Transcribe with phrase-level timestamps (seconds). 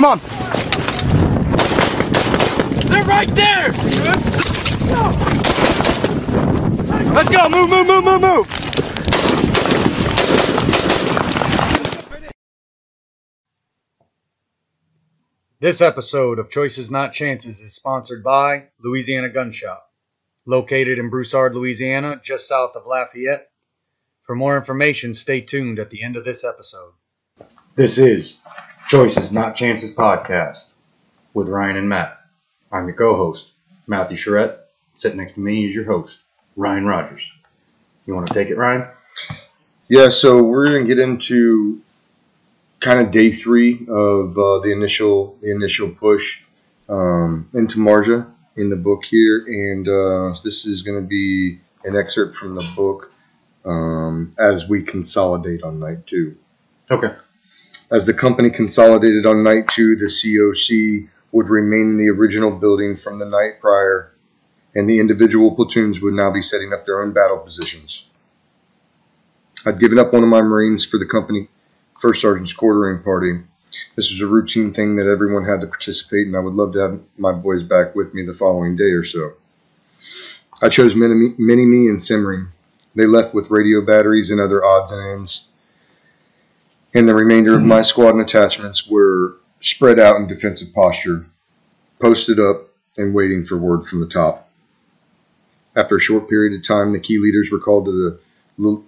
[0.00, 0.18] Come on.
[2.86, 3.70] They're right there!
[7.12, 7.50] Let's go.
[7.50, 8.46] Move, move, move, move, move.
[15.60, 19.84] This episode of Choices Not Chances is sponsored by Louisiana Gun Shop,
[20.46, 23.50] located in Broussard, Louisiana, just south of Lafayette.
[24.22, 26.94] For more information, stay tuned at the end of this episode.
[27.76, 28.38] This is
[28.90, 30.58] Choices Not Chances podcast
[31.32, 32.22] with Ryan and Matt.
[32.72, 33.52] I'm your co-host,
[33.86, 34.66] Matthew Charette.
[34.96, 36.18] Sitting next to me is your host,
[36.56, 37.22] Ryan Rogers.
[38.04, 38.88] You want to take it, Ryan?
[39.86, 41.80] Yeah, so we're gonna get into
[42.80, 46.42] kind of day three of uh, the initial the initial push
[46.88, 51.96] um, into Marjah in the book here, and uh, this is going to be an
[51.96, 53.12] excerpt from the book
[53.64, 56.36] um, as we consolidate on night two.
[56.90, 57.14] Okay.
[57.90, 62.94] As the company consolidated on night two, the COC would remain in the original building
[62.96, 64.12] from the night prior,
[64.74, 68.04] and the individual platoons would now be setting up their own battle positions.
[69.66, 71.48] I'd given up one of my Marines for the company
[71.98, 73.40] first sergeant's quartering party.
[73.96, 76.78] This was a routine thing that everyone had to participate, and I would love to
[76.78, 79.32] have my boys back with me the following day or so.
[80.62, 82.48] I chose Mini Me and Simmering.
[82.94, 85.46] They left with radio batteries and other odds and ends,
[86.94, 87.68] and the remainder of mm-hmm.
[87.68, 91.26] my squad and attachments were spread out in defensive posture,
[92.00, 94.48] posted up, and waiting for word from the top.
[95.76, 98.18] After a short period of time, the key leaders were called to the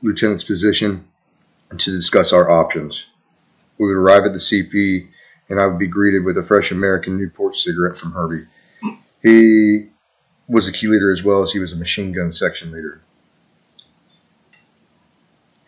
[0.02, 1.04] lieutenant's position
[1.78, 3.04] to discuss our options.
[3.78, 5.08] We would arrive at the CP,
[5.48, 8.46] and I would be greeted with a fresh American Newport cigarette from Herbie.
[9.22, 9.88] He
[10.48, 13.00] was a key leader as well as he was a machine gun section leader.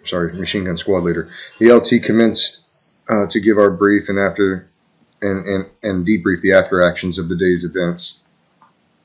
[0.05, 1.31] Sorry, machine gun squad leader.
[1.59, 2.61] The LT commenced
[3.09, 4.69] uh, to give our brief and after
[5.23, 8.19] and, and, and debrief the after actions of the day's events.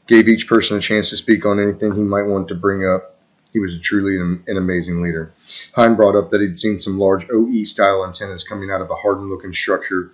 [0.08, 3.16] Gave each person a chance to speak on anything he might want to bring up.
[3.54, 5.32] He was truly an, an amazing leader.
[5.74, 8.96] Hein brought up that he'd seen some large OE style antennas coming out of a
[8.96, 10.12] hardened looking structure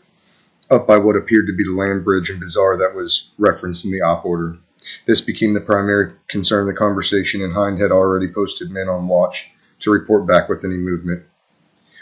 [0.70, 3.92] up by what appeared to be the land bridge and bazaar that was referenced in
[3.92, 4.58] the op order.
[5.06, 9.08] This became the primary concern of the conversation, and Hind had already posted men on
[9.08, 9.52] watch
[9.85, 11.23] to report back with any movement.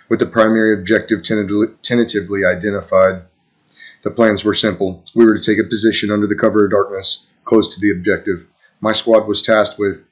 [0.10, 3.24] With the primary objective tentatively, identified,
[4.04, 5.04] the plans were simple.
[5.14, 8.48] We were to take a position under the cover of darkness, close to the objective.
[8.82, 10.06] My squad was tasked with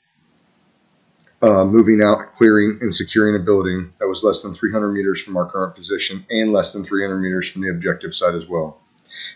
[1.41, 5.37] uh, moving out, clearing, and securing a building that was less than 300 meters from
[5.37, 8.79] our current position and less than 300 meters from the objective site as well.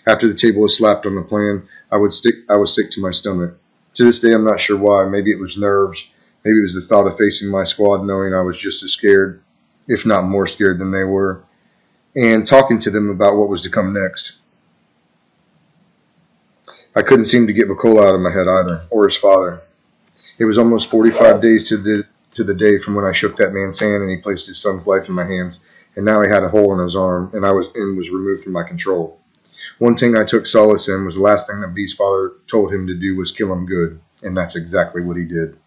[0.05, 2.35] After the table was slapped on the plan, I would stick.
[2.49, 3.57] I was sick to my stomach.
[3.95, 5.05] To this day, I'm not sure why.
[5.05, 6.05] Maybe it was nerves.
[6.45, 9.41] Maybe it was the thought of facing my squad, knowing I was just as scared,
[9.87, 11.43] if not more scared than they were,
[12.15, 14.33] and talking to them about what was to come next.
[16.95, 19.61] I couldn't seem to get Vakola out of my head either, or his father.
[20.37, 23.53] It was almost 45 days to the to the day from when I shook that
[23.53, 26.43] man's hand and he placed his son's life in my hands, and now he had
[26.43, 29.19] a hole in his arm, and I was and was removed from my control.
[29.79, 32.85] One thing I took solace in was the last thing that B's father told him
[32.87, 35.57] to do was kill him good, and that's exactly what he did.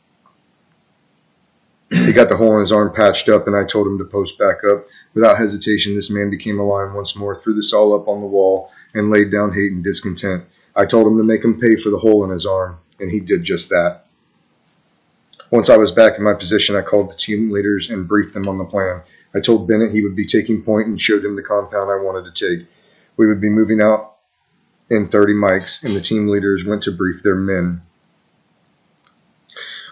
[1.90, 4.38] He got the hole in his arm patched up, and I told him to post
[4.38, 4.86] back up.
[5.14, 8.26] Without hesitation, this man became a lion once more, threw this all up on the
[8.26, 10.44] wall, and laid down hate and discontent.
[10.76, 13.20] I told him to make him pay for the hole in his arm, and he
[13.20, 14.04] did just that.
[15.50, 18.46] Once I was back in my position, I called the team leaders and briefed them
[18.48, 19.00] on the plan.
[19.34, 22.32] I told Bennett he would be taking point and showed him the compound I wanted
[22.32, 22.66] to take.
[23.16, 24.16] We would be moving out
[24.90, 27.82] in 30 mics, and the team leaders went to brief their men.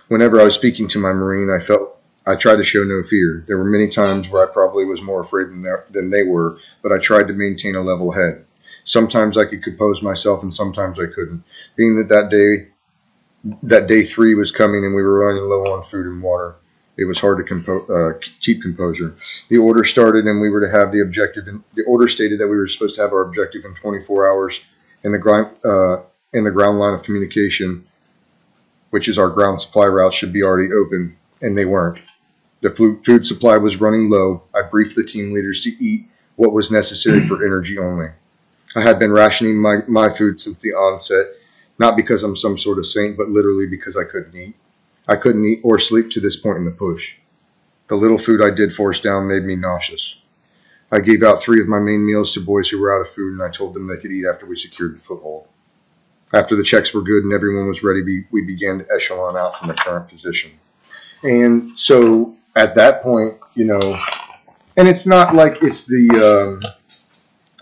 [0.09, 3.45] Whenever I was speaking to my Marine, I felt I tried to show no fear.
[3.47, 6.93] There were many times where I probably was more afraid than, than they were, but
[6.93, 8.45] I tried to maintain a level head.
[8.85, 11.45] Sometimes I could compose myself, and sometimes I couldn't.
[11.77, 12.69] Being that that day
[13.63, 16.57] that day three was coming and we were running low on food and water.
[16.97, 19.15] It was hard to compo- uh, keep composure.
[19.49, 21.47] The order started and we were to have the objective.
[21.47, 24.61] In, the order stated that we were supposed to have our objective in 24 hours
[25.05, 25.99] in the ground uh,
[26.33, 27.87] in the ground line of communication,
[28.91, 31.99] which is our ground supply route, should be already open, and they weren't.
[32.63, 32.71] The
[33.05, 34.43] food supply was running low.
[34.55, 38.09] I briefed the team leaders to eat what was necessary for energy only.
[38.75, 41.37] I had been rationing my, my food since the onset
[41.79, 44.57] not because I'm some sort of saint, but literally because I couldn't eat.
[45.07, 47.17] I couldn't eat or sleep to this point in the push.
[47.89, 50.17] The little food I did force down made me nauseous.
[50.91, 53.33] I gave out three of my main meals to boys who were out of food,
[53.33, 55.49] and I told them they could eat after we secured the foothold.
[56.33, 59.69] After the checks were good and everyone was ready, we began to echelon out from
[59.69, 60.53] the current position.
[61.23, 63.97] And so at that point, you know,
[64.77, 66.63] and it's not like it's the um,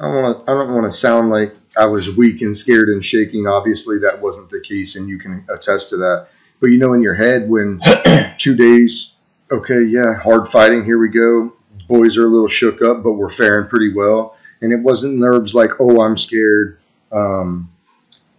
[0.00, 0.49] I don't want.
[0.49, 3.46] I don't want to sound like I was weak and scared and shaking.
[3.46, 6.28] Obviously, that wasn't the case, and you can attest to that.
[6.60, 7.81] But you know, in your head, when
[8.38, 9.14] two days,
[9.52, 10.84] okay, yeah, hard fighting.
[10.84, 11.52] Here we go.
[11.87, 14.37] Boys are a little shook up, but we're faring pretty well.
[14.60, 16.78] And it wasn't nerves like, oh, I'm scared.
[17.12, 17.70] Um,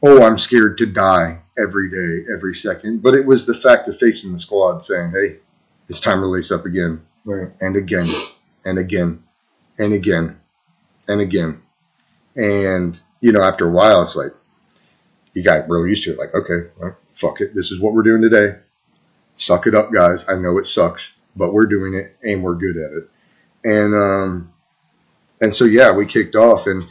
[0.06, 3.02] oh, I'm scared to die every day, every second.
[3.02, 5.38] But it was the fact of facing the squad, saying, hey,
[5.90, 7.50] it's time to lace up again Right.
[7.60, 8.08] and again
[8.64, 9.24] and again
[9.78, 10.40] and again
[11.08, 11.62] and again.
[12.36, 14.34] And, you know, after a while, it's like,
[15.34, 16.20] you got real used to it.
[16.20, 17.54] Like, okay, well, fuck it.
[17.56, 18.60] This is what we're doing today.
[19.38, 20.28] Suck it up, guys.
[20.30, 23.10] I know it sucks, but we're doing it and we're good at it.
[23.64, 24.54] And, um,
[25.42, 26.68] and so, yeah, we kicked off.
[26.68, 26.84] And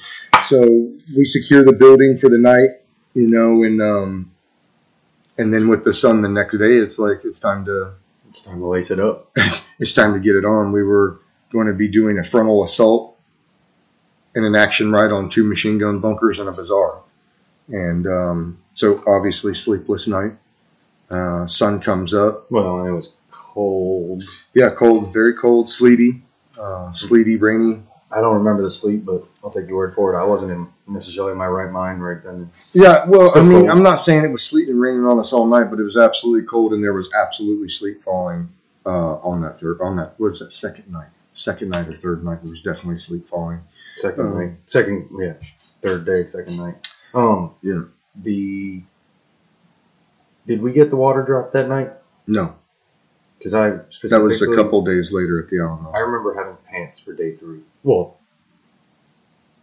[0.43, 2.71] so we secure the building for the night,
[3.15, 4.33] you know, and, um,
[5.39, 7.95] and then with the sun the next day, it's like, it's time to,
[8.31, 9.31] It's time to lace it up.
[9.79, 10.73] it's time to get it on.
[10.73, 11.21] We were
[11.53, 13.17] going to be doing a frontal assault
[14.35, 17.01] and an action ride on two machine gun bunkers and a bazaar.
[17.69, 20.33] And um, so, obviously, sleepless night.
[21.11, 22.51] Uh, sun comes up.
[22.51, 24.25] Well, it was cold.
[24.55, 26.23] Yeah, cold, very cold, sleety,
[26.59, 27.83] uh, sleety, rainy.
[28.15, 30.19] I don't remember the sleep, but I'll take your word for it.
[30.21, 32.51] I wasn't in necessarily my right mind right then.
[32.73, 33.71] Yeah, well, I mean, cold.
[33.71, 35.97] I'm not saying it was sleeting and raining on us all night, but it was
[35.97, 38.51] absolutely cold, and there was absolutely sleet falling
[38.87, 42.41] uh, on that third, on that what's that second night, second night or third night.
[42.43, 43.61] There was definitely sleet falling.
[43.97, 44.39] Second Oh.
[44.39, 45.33] night, second, yeah,
[45.83, 46.89] third day, second night.
[47.15, 47.83] Um, Yeah.
[48.23, 48.83] The
[50.47, 51.91] did we get the water drop that night?
[52.27, 52.55] No,
[53.39, 53.71] Because I
[54.09, 55.91] that was a couple days later at the Alamo.
[55.91, 57.61] I remember having pants for day three.
[57.83, 58.19] Well,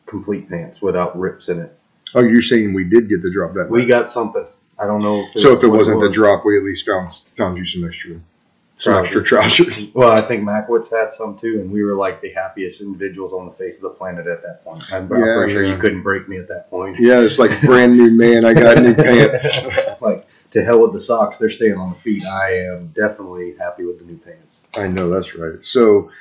[0.06, 1.78] complete pants without rips in it.
[2.14, 3.88] Oh, you're saying we did get the drop that We night?
[3.88, 4.46] got something.
[4.78, 5.24] I don't know.
[5.36, 8.20] If So if it wasn't the drop, we at least found found you some extra
[8.80, 9.92] some extra trousers.
[9.94, 13.46] Well, I think Macwoods had some too, and we were like the happiest individuals on
[13.46, 14.82] the face of the planet at that point.
[14.92, 15.74] I'm, I'm Yeah, pretty sure yeah.
[15.76, 16.98] you couldn't break me at that point.
[17.00, 18.44] Yeah, it's like brand new man.
[18.44, 19.66] I got new pants.
[20.02, 22.24] like to hell with the socks; they're staying on the feet.
[22.26, 24.68] I am definitely happy with the new pants.
[24.78, 25.64] I know that's right.
[25.64, 26.12] So,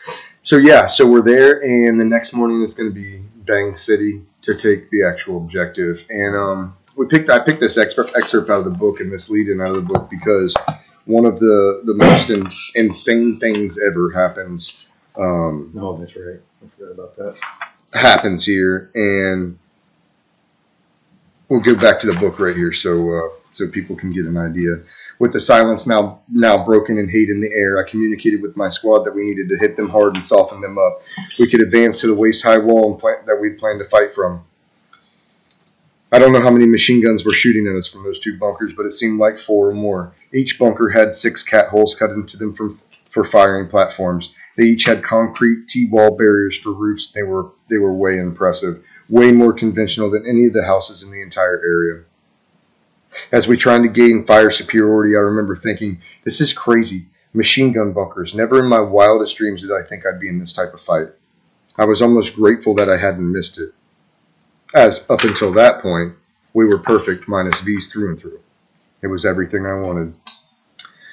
[0.42, 4.22] so yeah, so we're there, and the next morning it's going to be Bang City
[4.42, 6.06] to take the actual objective.
[6.08, 9.28] And um, we picked I picked this excerpt, excerpt out of the book and this
[9.30, 10.54] lead in out of the book because
[11.04, 16.40] one of the the most in, insane things ever happens um, No, that's right.
[16.64, 17.36] I forgot about that.
[17.92, 19.58] happens here, and
[21.48, 24.36] we'll go back to the book right here so uh, so people can get an
[24.36, 24.80] idea.
[25.18, 28.68] With the silence now now broken and hate in the air, I communicated with my
[28.68, 31.02] squad that we needed to hit them hard and soften them up.
[31.38, 34.44] We could advance to the waist high wall and that we'd planned to fight from.
[36.12, 38.72] I don't know how many machine guns were shooting at us from those two bunkers,
[38.76, 40.12] but it seemed like four or more.
[40.32, 42.80] Each bunker had six cat holes cut into them from,
[43.10, 44.32] for firing platforms.
[44.56, 47.12] They each had concrete T-wall barriers for roofs.
[47.12, 51.10] They were they were way impressive, way more conventional than any of the houses in
[51.10, 52.02] the entire area.
[53.32, 57.06] As we tried to gain fire superiority, I remember thinking, "This is crazy.
[57.32, 58.34] Machine gun bunkers.
[58.34, 61.08] Never in my wildest dreams did I think I'd be in this type of fight."
[61.78, 63.72] I was almost grateful that I hadn't missed it,
[64.74, 66.14] as up until that point,
[66.52, 68.40] we were perfect minus V's through and through.
[69.02, 70.14] It was everything I wanted.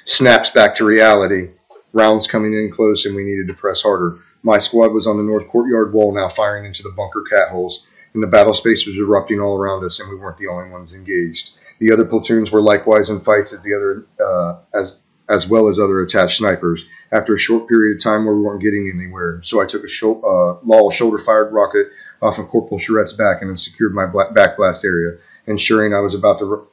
[0.04, 1.50] Snaps back to reality.
[1.92, 4.18] Rounds coming in close, and we needed to press harder.
[4.42, 7.86] My squad was on the north courtyard wall now, firing into the bunker cat holes,
[8.12, 10.94] and the battle space was erupting all around us, and we weren't the only ones
[10.94, 11.52] engaged.
[11.78, 15.78] The other platoons were likewise in fights as the other, uh, as as well as
[15.78, 16.84] other attached snipers.
[17.12, 19.88] After a short period of time where we weren't getting anywhere, so I took a
[19.88, 21.88] shou- uh, LAW shoulder-fired rocket
[22.22, 26.14] off of Corporal Charette's back and then secured my back blast area, ensuring I was
[26.14, 26.68] about to, ro-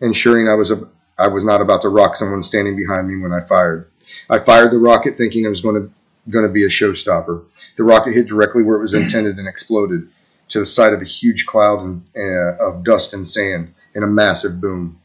[0.00, 0.86] ensuring I was a,
[1.18, 3.90] I was not about to rock someone standing behind me when I fired.
[4.28, 5.90] I fired the rocket thinking it was going to
[6.30, 7.44] going to be a showstopper.
[7.76, 10.08] The rocket hit directly where it was intended and exploded
[10.54, 14.06] to the side of a huge cloud and, uh, of dust and sand in a
[14.06, 15.00] massive boom.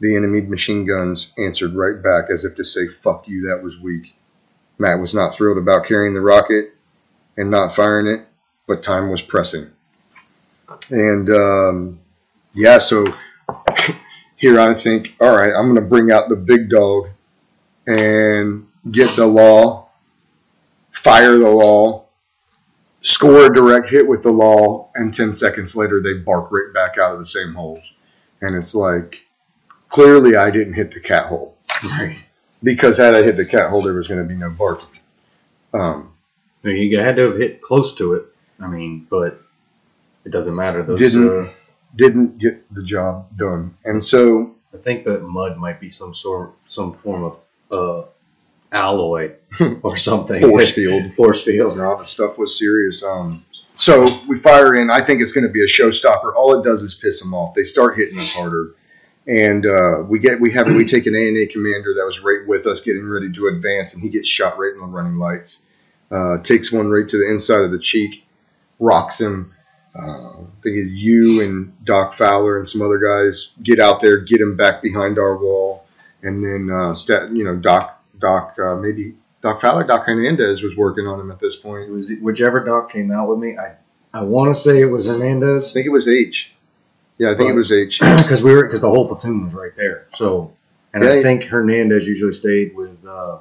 [0.00, 3.78] The enemy machine guns answered right back as if to say, fuck you, that was
[3.78, 4.16] weak.
[4.76, 6.74] Matt was not thrilled about carrying the rocket
[7.36, 8.26] and not firing it,
[8.66, 9.70] but time was pressing.
[10.90, 12.00] And um,
[12.52, 13.06] yeah, so
[14.36, 17.10] here I think, all right, I'm going to bring out the big dog
[17.86, 19.86] and get the LAW,
[20.90, 22.02] fire the LAW,
[23.08, 26.98] score a direct hit with the LAW, and 10 seconds later they bark right back
[26.98, 27.82] out of the same holes.
[28.42, 29.16] And it's like,
[29.88, 31.56] clearly I didn't hit the cat hole.
[32.60, 34.88] Because had I hit the cat hole, there was going to be no barking.
[35.72, 36.12] Um,
[36.64, 38.24] you had to have hit close to it.
[38.60, 39.40] I mean, but
[40.24, 40.82] it doesn't matter.
[40.82, 41.50] Those, Didn't- uh,
[41.94, 43.76] didn't get the job done.
[43.84, 47.38] And so, I think that mud might be some sort, some form of
[47.70, 48.08] uh,
[48.72, 49.32] alloy
[49.82, 50.40] or something.
[50.40, 51.14] force field.
[51.14, 51.76] Force field.
[51.76, 53.02] No, the stuff was serious.
[53.02, 53.30] Um,
[53.74, 54.90] so we fire in.
[54.90, 56.34] I think it's going to be a showstopper.
[56.34, 57.54] All it does is piss them off.
[57.54, 58.74] They start hitting us harder,
[59.26, 62.66] and uh, we get we have we take an ANA commander that was right with
[62.66, 65.64] us, getting ready to advance, and he gets shot right in the running lights.
[66.10, 68.24] Uh, takes one right to the inside of the cheek,
[68.78, 69.54] rocks him.
[69.94, 74.18] Uh, I think it's you and Doc Fowler and some other guys get out there,
[74.18, 75.86] get him back behind our wall,
[76.22, 80.76] and then uh, stat, you know Doc Doc uh, maybe Doc Fowler, Doc Hernandez was
[80.76, 81.88] working on him at this point.
[81.88, 83.56] It was whichever doc came out with me.
[83.56, 83.74] I
[84.12, 85.70] I want to say it was Hernandez.
[85.70, 86.54] I think it was H.
[87.18, 88.00] Yeah, I think it was H.
[88.18, 90.06] because we were because the whole platoon was right there.
[90.14, 90.52] So,
[90.94, 93.38] and Yeah, I think Hernandez usually stayed with uh,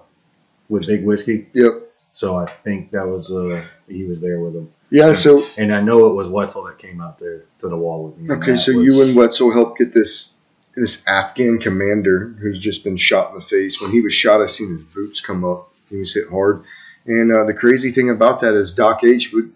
[0.69, 1.47] with Big Whiskey.
[1.53, 1.83] Yep.
[2.13, 4.69] So I think that was uh, he was there with him.
[4.89, 5.13] Yeah.
[5.13, 8.17] So And I know it was Wetzel that came out there to the wall with
[8.17, 8.35] me.
[8.35, 10.33] okay, so was- you and Wetzel helped get this
[10.77, 13.81] this Afghan commander who's just been shot in the face.
[13.81, 15.73] When he was shot, I seen his boots come up.
[15.89, 16.63] He was hit hard.
[17.07, 19.51] And uh, the crazy thing about that is Doc H would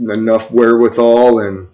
[0.00, 1.68] enough wherewithal and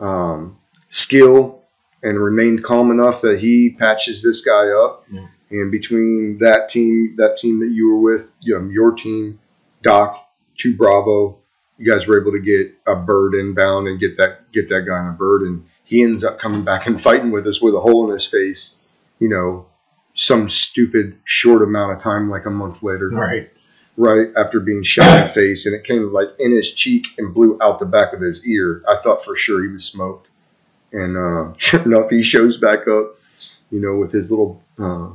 [0.00, 0.58] um,
[0.88, 1.62] skill
[2.02, 5.04] and remained calm enough that he patches this guy up.
[5.10, 5.28] Yeah.
[5.50, 9.38] And between that team, that team that you were with, you know, your team,
[9.82, 11.38] Doc, Two Bravo,
[11.78, 14.94] you guys were able to get a bird inbound and get that get that guy
[14.94, 17.80] on a bird, and he ends up coming back and fighting with us with a
[17.80, 18.76] hole in his face.
[19.18, 19.66] You know,
[20.12, 23.50] some stupid short amount of time, like a month later right.
[23.96, 27.32] right after being shot in the face, and it came like in his cheek and
[27.32, 28.82] blew out the back of his ear.
[28.86, 30.28] I thought for sure he was smoked,
[30.92, 33.18] and uh, sure enough, he shows back up,
[33.70, 35.08] you know, with his little uh,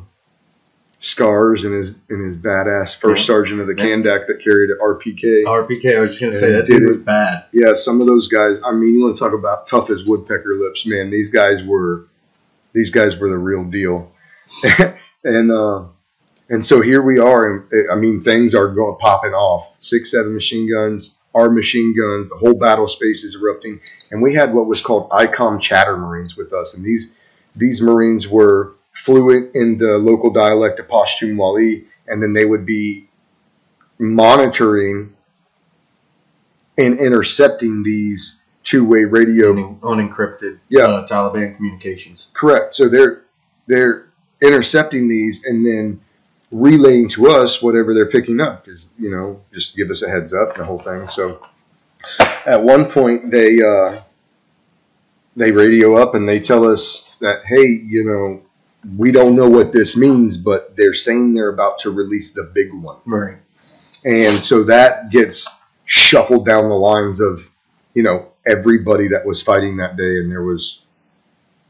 [1.04, 3.84] scars and his and his badass first sergeant of the Yeah.
[3.88, 5.44] Kandak that carried an RPK.
[5.44, 5.98] RPK.
[5.98, 7.44] I was just gonna say that dude was bad.
[7.52, 8.58] Yeah, some of those guys.
[8.66, 11.10] I mean, you want to talk about tough as woodpecker lips, man.
[11.10, 12.06] These guys were,
[12.72, 14.14] these guys were the real deal,
[15.26, 15.84] and uh,
[16.48, 17.52] and so here we are.
[17.52, 19.74] And I mean, things are going popping off.
[19.82, 22.30] Six, seven machine guns, our machine guns.
[22.30, 26.38] The whole battle space is erupting, and we had what was called ICOM chatter marines
[26.38, 27.14] with us, and these
[27.58, 33.08] these marines were fluent in the local dialect of Pashtunwali, and then they would be
[34.00, 35.14] monitoring
[36.78, 39.52] and intercepting these two-way radio.
[39.52, 40.60] Un- unencrypted.
[40.70, 40.84] Yeah.
[40.84, 42.28] Uh, Taliban communications.
[42.34, 42.76] Correct.
[42.76, 43.24] So they're
[43.68, 44.10] they're
[44.42, 46.02] intercepting these and then
[46.52, 48.66] relaying to us whatever they're picking up.
[48.66, 51.08] Because you know, just give us a heads up the whole thing.
[51.08, 51.46] So
[52.46, 53.90] at one point they uh,
[55.36, 58.43] they radio up and they tell us that hey, you know,
[58.98, 62.74] we don't know what this means, but they're saying they're about to release the big
[62.74, 62.98] one.
[63.06, 63.38] Right.
[64.04, 65.48] And so that gets
[65.86, 67.50] shuffled down the lines of,
[67.94, 70.20] you know, everybody that was fighting that day.
[70.20, 70.82] And there was,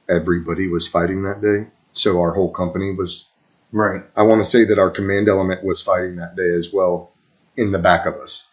[0.09, 1.67] everybody was fighting that day.
[1.93, 3.25] So our whole company was,
[3.73, 4.03] Right.
[4.15, 7.11] I want to say that our command element was fighting that day as well
[7.57, 8.43] in the back of us.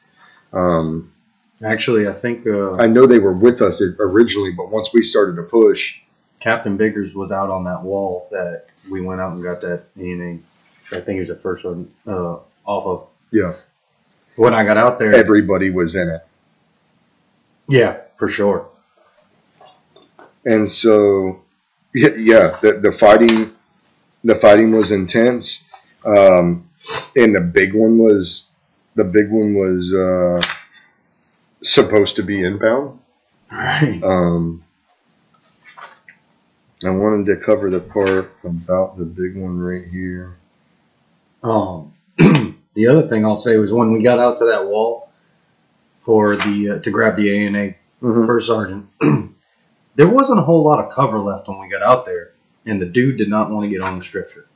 [0.53, 1.13] Um,
[1.63, 5.37] Actually, I think uh, I know they were with us originally, but once we started
[5.37, 6.01] to push,
[6.41, 10.39] Captain Biggers was out on that wall that we went out and got that A.
[10.93, 13.09] I think he was the first one uh, off of.
[13.31, 13.55] yeah,
[14.37, 16.23] When I got out there, everybody was in it.
[17.69, 18.69] yeah, for sure.
[20.47, 21.43] and so
[21.95, 23.53] yeah, yeah the, the fighting
[24.25, 25.63] the fighting was intense
[26.05, 26.69] um,
[27.17, 28.47] and the big one was
[28.95, 30.41] the big one was uh,
[31.63, 32.99] supposed to be inbound
[33.53, 34.01] Right.
[34.03, 34.63] um,
[36.85, 40.37] i wanted to cover the part about the big one right here
[41.43, 45.11] Um, the other thing I'll say was when we got out to that wall
[46.01, 48.27] for the uh, to grab the ANA Mhm.
[48.27, 48.87] first sergeant,
[49.97, 52.33] there wasn't a whole lot of cover left when we got out there,
[52.67, 54.47] and the dude did not want to get on the stretcher.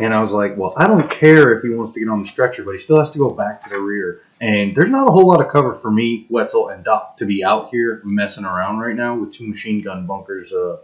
[0.00, 2.28] And I was like, well, I don't care if he wants to get on the
[2.28, 4.22] stretcher, but he still has to go back to the rear.
[4.40, 7.44] And there's not a whole lot of cover for me, Wetzel, and Doc to be
[7.44, 10.52] out here messing around right now with two machine gun bunkers.
[10.52, 10.78] Uh,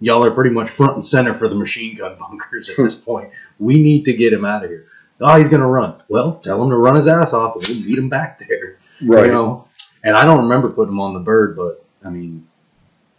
[0.00, 3.30] y'all are pretty much front and center for the machine gun bunkers at this point.
[3.58, 4.86] We need to get him out of here.
[5.20, 6.00] Oh, he's going to run.
[6.08, 8.78] Well, tell him to run his ass off, and we'll meet him back there.
[9.02, 9.68] right You know,
[10.02, 12.46] and I don't remember putting him on the bird, but I mean,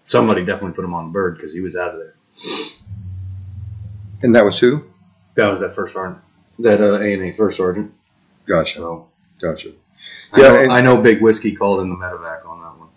[0.07, 2.15] somebody definitely put him on the bird because he was out of there.
[4.23, 4.83] and that was who
[5.35, 6.21] That was that first sergeant,
[6.59, 7.93] that uh, ANA first sergeant.
[8.47, 9.07] gotcha So
[9.39, 9.69] gotcha
[10.33, 12.89] I, Yeah, know, I know Big Whiskey called in the medevac on that one.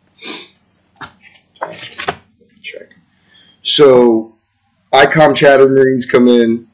[3.65, 4.37] So,
[4.93, 6.69] ICOM chatter marines come in.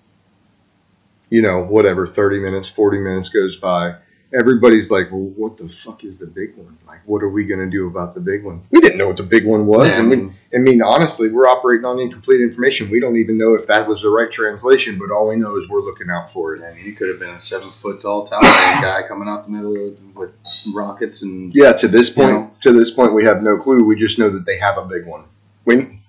[1.30, 3.94] You know, whatever, thirty minutes, forty minutes goes by,
[4.37, 6.76] everybody's like, well, what the fuck is the big one?
[6.88, 8.62] Like, what are we going to do about the big one?
[8.70, 9.87] We didn't know what the big one was.
[9.90, 12.90] Yeah, and we, mean- I mean, honestly, we're operating on incomplete information.
[12.90, 15.68] We don't even know if that was the right translation, but all we know is
[15.68, 16.64] we're looking out for it.
[16.64, 19.52] I mean, he could have been a seven foot tall Taliban guy coming out the
[19.52, 20.32] middle of, with
[20.75, 22.50] rockets and Yeah, to this point, You know.
[22.62, 23.85] to this point, we have no clue.
[23.85, 25.23] We just know that they have a big one.
[25.64, 26.00] We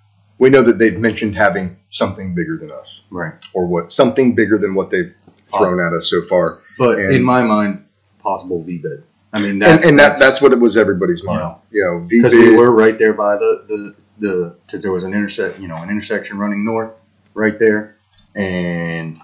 [0.41, 3.33] we know that they've mentioned having something bigger than us, right.
[3.53, 5.13] or what something bigger than what they've
[5.55, 6.61] thrown at us so far.
[6.79, 7.85] But And- in my mind,
[8.19, 9.03] possible VBIED.
[9.33, 11.39] I mean, and, and that that's what it was everybody's mind.
[11.39, 11.61] know.
[11.69, 15.03] You know, because VBIED, we were right there by the the the because there was
[15.03, 16.91] an intersect you know an intersection running north
[17.35, 17.95] right there,
[18.35, 19.21] and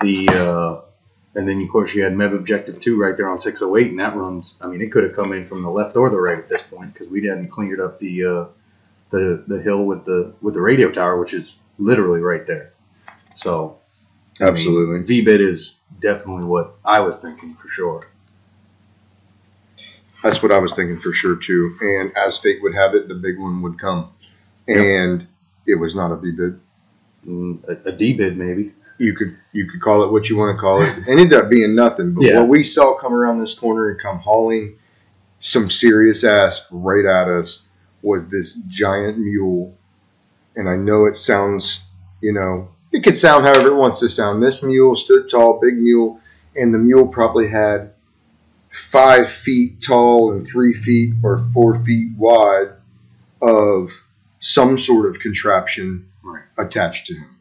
[0.00, 0.80] the uh,
[1.34, 4.16] and then of course you had MEB Objective Two right there on 608, and that
[4.16, 4.56] runs.
[4.62, 6.62] I mean, it could have come in from the left or the right at this
[6.62, 8.44] point because we hadn't cleared up the uh,
[9.10, 12.72] the the hill with the with the radio tower, which is literally right there.
[13.34, 13.78] So
[14.40, 15.22] I mean, absolutely.
[15.22, 18.02] VBIED is definitely what I was thinking for sure.
[20.22, 21.76] That's what I was thinking for sure too.
[21.80, 24.12] And as fate would have it, the big one would come,
[24.68, 25.26] and
[25.66, 26.58] it was not a VBIED.
[27.26, 28.72] Mm, A, a D-bid maybe.
[28.98, 30.98] You could you could call it what you want to call it.
[30.98, 32.12] It ended up being nothing.
[32.14, 32.36] But Yeah.
[32.40, 34.76] what we saw come around this corner and come hauling
[35.40, 37.64] some serious ass right at us
[38.02, 39.76] was this giant mule.
[40.56, 41.82] And I know it sounds,
[42.20, 44.42] you know, it could sound however it wants to sound.
[44.42, 46.20] This mule stood tall, big mule,
[46.56, 47.92] and the mule probably had
[48.70, 52.70] five feet tall and three feet or four feet wide
[53.42, 54.06] of
[54.40, 56.44] some sort of contraption Right.
[56.58, 57.36] attached to him,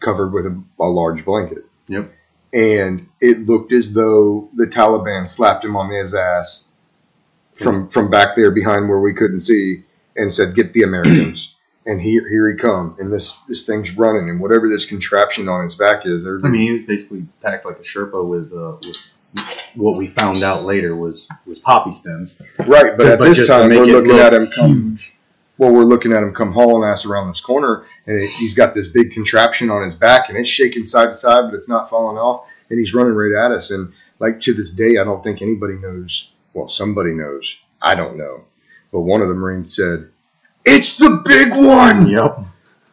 [0.00, 1.64] covered with a, a large blanket.
[1.88, 2.12] Yep.
[2.52, 6.64] And it looked as though the Taliban slapped him on his ass
[7.54, 9.84] from from back there behind where we couldn't see
[10.18, 11.54] and said, "Get the Americans."
[11.86, 15.64] and here here he come, and this this thing's running, and whatever this contraption on
[15.64, 19.72] his back is, I mean, he was basically packed like a Sherpa with, uh, with
[19.74, 22.34] what we found out later was was poppy stems.
[22.66, 22.96] right.
[22.96, 24.98] But at But this time, we're looking look at him come.
[25.56, 28.74] Well, we're looking at him come hauling ass around this corner, and it, he's got
[28.74, 31.90] this big contraption on his back, and it's shaking side to side, but it's not
[31.90, 33.70] falling off, and he's running right at us.
[33.70, 36.30] And like to this day, I don't think anybody knows.
[36.54, 37.56] Well, somebody knows.
[37.82, 38.44] I don't know,
[38.92, 40.08] but one of the Marines said,
[40.64, 42.44] "It's the big one." Yep.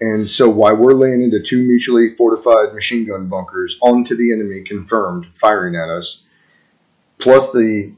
[0.01, 4.61] And so while we're laying into two mutually fortified machine gun bunkers onto the enemy,
[4.61, 6.23] confirmed, firing at us,
[7.17, 7.93] plus the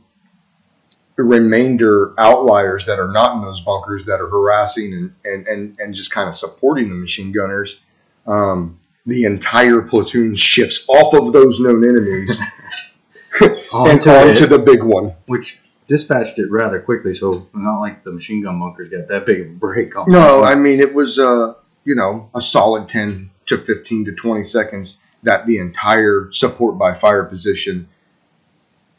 [1.16, 5.96] remainder outliers that are not in those bunkers that are harassing and, and, and, and
[5.96, 7.80] just kind of supporting the machine gunners,
[8.28, 12.40] um, the entire platoon shifts off of those known enemies
[13.42, 15.14] and Onto onto the big one.
[15.26, 19.42] Which dispatched it rather quickly, so not like the machine gun bunkers got that big
[19.42, 20.06] of a break on.
[20.10, 21.54] No, I mean it was uh,
[21.86, 26.94] you know a solid ten to fifteen to twenty seconds that the entire support by
[26.94, 27.90] fire position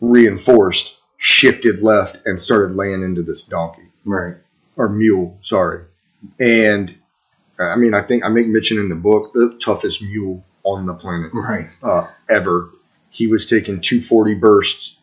[0.01, 4.37] reinforced, shifted left, and started laying into this donkey right.
[4.77, 5.39] or mule.
[5.41, 5.85] Sorry,
[6.41, 6.95] and
[7.59, 10.95] I mean I think I make mention in the book the toughest mule on the
[10.95, 11.69] planet Right.
[11.83, 12.71] uh, ever.
[13.11, 14.98] He was taking 240 bursts,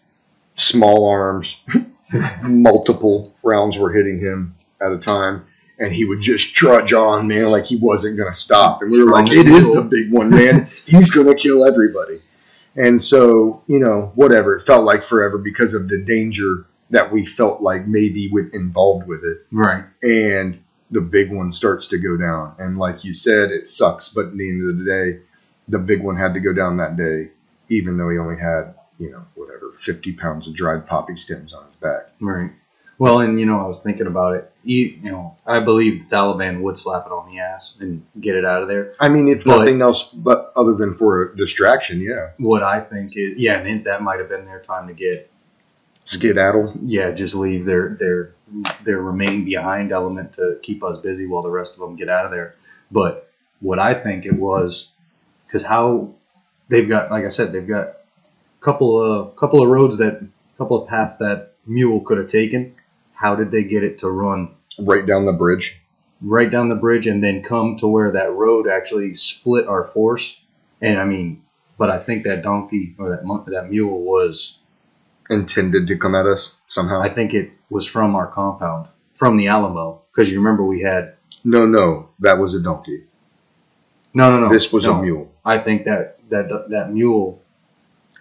[0.56, 1.58] small arms,
[2.44, 5.46] multiple rounds were hitting him at a time,
[5.80, 8.82] and he would just trudge on, man, like he wasn't going to stop.
[8.82, 10.68] And we were like, it is the big one, man.
[10.86, 12.20] He's going to kill everybody.
[12.76, 14.56] And so, you know, whatever.
[14.56, 19.08] It felt like forever because of the danger that we felt like maybe with, involved
[19.08, 19.86] with it Right.
[20.04, 22.54] and the big one starts to go down.
[22.60, 25.20] And like you said, it sucks, but at the end of the day,
[25.68, 27.30] the big one had to go down that day,
[27.70, 29.24] even though he only had, you know,
[29.78, 32.10] 50 pounds of dried poppy stems on his back.
[32.20, 32.52] Right.
[32.98, 34.52] Well, and you know, I was thinking about it.
[34.64, 38.36] You, you know, I believe the Taliban would slap it on the ass and get
[38.36, 38.94] it out of there.
[39.02, 42.30] I mean, if But- nothing else, but other than for a distraction, yeah.
[42.38, 45.30] What I think is, yeah, and it, that might have been their time to get,
[46.06, 46.72] Skedaddle.
[46.84, 48.34] yeah, just leave their their
[48.84, 52.26] their remain behind element to keep us busy while the rest of them get out
[52.26, 52.56] of there.
[52.92, 54.92] But what I think it was,
[55.48, 56.12] because how
[56.70, 57.98] they've got, like I said, they've got
[58.66, 60.16] couple of couple of roads that,
[60.58, 62.62] couple of paths that mule could have taken.
[63.14, 64.42] How did they get it to run
[64.80, 65.82] Right down the bridge.
[66.22, 70.42] right down the bridge and then come to where that road actually split our force.
[70.82, 71.44] And I mean,
[71.78, 74.60] but I think that donkey or that mon- that mule was.
[75.30, 77.02] Intended to come at us somehow.
[77.02, 81.14] I think it was from our compound, from the Alamo, because you remember we had.
[81.44, 83.04] no, no, that was a donkey.
[84.14, 84.50] No, no, no.
[84.50, 84.94] this was no.
[84.94, 85.32] a mule.
[85.44, 87.42] I think that that that mule,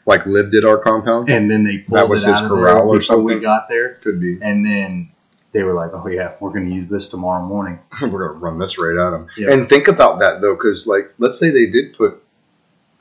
[0.06, 1.28] Like lived at our compound?
[1.30, 3.24] and then they pulled That was it his out corral or something.
[3.24, 4.38] we got there, Could be.
[4.42, 5.10] and then
[5.52, 8.58] they were like, "Oh yeah, we're going to use this tomorrow morning." We're gonna run
[8.58, 9.28] this right at them.
[9.36, 9.52] Yeah.
[9.52, 12.22] And think about that though, because like, let's say they did put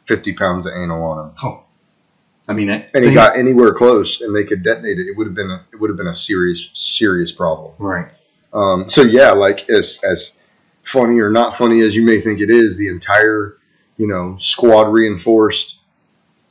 [0.06, 1.36] fifty pounds of anal on him.
[1.44, 1.63] Oh.
[2.48, 5.26] I mean, I and he got anywhere close and they could detonate it, it would
[5.28, 7.74] have been a, it would have been a serious serious problem.
[7.80, 8.08] right.
[8.54, 10.39] Um, so yeah, like as as
[10.84, 13.58] funny or not funny as you may think it is, the entire
[13.98, 15.80] you know squad reinforced.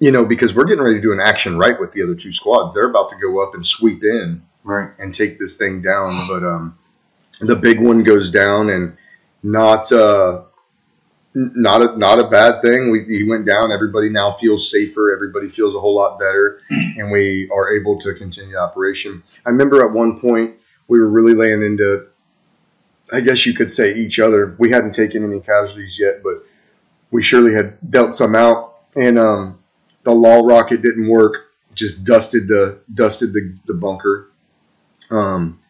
[0.02, 2.32] You know, because we're getting ready to do an action right with the other two
[2.32, 2.74] squads.
[2.74, 4.90] They're about to go up and sweep in Right.
[4.98, 6.26] and take this thing down.
[6.26, 6.76] But um,
[7.40, 8.96] the big one goes down, and
[9.44, 10.42] not uh,
[11.34, 12.90] not a not a bad thing.
[12.90, 13.70] We he went down.
[13.70, 15.12] Everybody now feels safer.
[15.14, 19.22] Everybody feels a whole lot better, and we are able to continue the operation.
[19.46, 20.56] I remember at one point
[20.88, 22.08] we were really laying into.
[23.12, 24.56] I guess you could say each other.
[24.58, 26.44] We hadn't taken any casualties yet, but
[27.12, 28.78] we surely had dealt some out.
[28.96, 29.58] And um,
[30.04, 31.48] the LAW rocket didn't work.
[31.74, 34.32] Just dusted the dusted the, the bunker
[35.12, 35.60] um,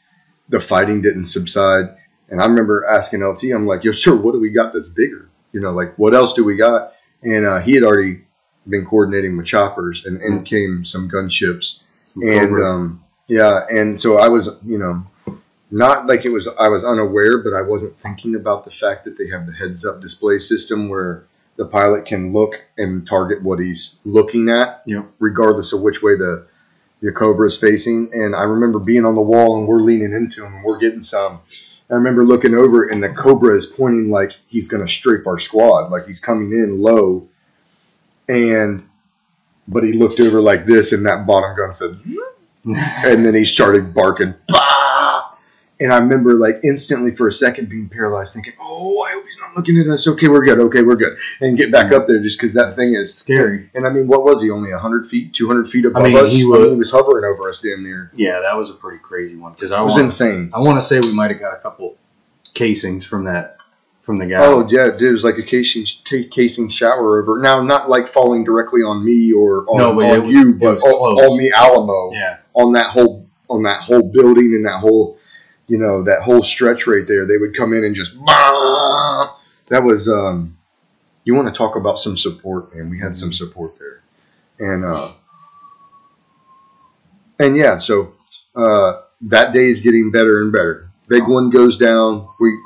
[0.49, 1.97] the fighting didn't subside.
[2.29, 5.29] And I remember asking LT, I'm like, yo, sir, what do we got that's bigger?
[5.53, 6.95] You know, like, what else do we got?
[7.23, 8.23] And uh, he had already
[8.67, 11.81] been coordinating with choppers, and in came some gunships.
[12.07, 15.05] Some And um, yeah, and so I was, you know,
[15.71, 19.19] not like it was, I was unaware, but I wasn't thinking about the fact that
[19.19, 21.25] they have the heads up display system where
[21.63, 24.85] the pilot can look and target what he's looking at,
[25.21, 26.47] regardless of which way the
[27.01, 28.11] your Cobra is facing.
[28.13, 31.03] And I remember being on the wall and we're leaning into him and we're getting
[31.03, 31.41] some.
[31.91, 35.39] I remember looking over and the Cobra is pointing like he's going to strafe our
[35.39, 37.29] squad, like he's coming in low.
[38.29, 38.89] And,
[39.69, 41.99] but he looked over like this and that bottom gun said,
[42.65, 44.35] and then he started barking.
[44.49, 44.82] Bah!
[45.83, 49.39] And I remember like instantly for a second being paralyzed, thinking, "Oh, I hope he's
[49.41, 50.07] not looking at us.
[50.07, 50.59] Okay, we're good.
[50.59, 51.95] Okay, we're good." And get back mm-hmm.
[51.97, 53.71] up there just because that thing is scary.
[53.75, 54.51] And I mean, what was he?
[54.51, 56.33] Only hundred feet, two hundred feet above mean, us.
[56.33, 58.11] he I was- mean, he was hovering over us damn near.
[58.15, 60.51] Yeah, that was a pretty crazy one because I It was want, insane.
[60.55, 61.97] I want to say we might have got a couple
[62.55, 63.57] casings from that
[64.03, 64.39] from the guy.
[64.41, 67.41] Oh yeah, dude, it was like a casing ca- casing shower over.
[67.41, 70.79] Now, not like falling directly on me or on, No, but on was- you, but
[70.83, 72.13] on, on the Alamo.
[72.13, 75.19] yeah, on that whole on that whole building and that whole
[75.73, 79.35] you know that whole stretch right there they would come in and just bah!
[79.69, 80.59] that was um
[81.25, 82.91] you want to talk about some support man.
[82.91, 84.03] We had some support there.
[84.59, 85.13] And uh
[87.39, 88.13] and yeah so
[88.55, 90.91] uh that day is getting better and better.
[91.09, 92.29] Big one goes down.
[92.39, 92.59] We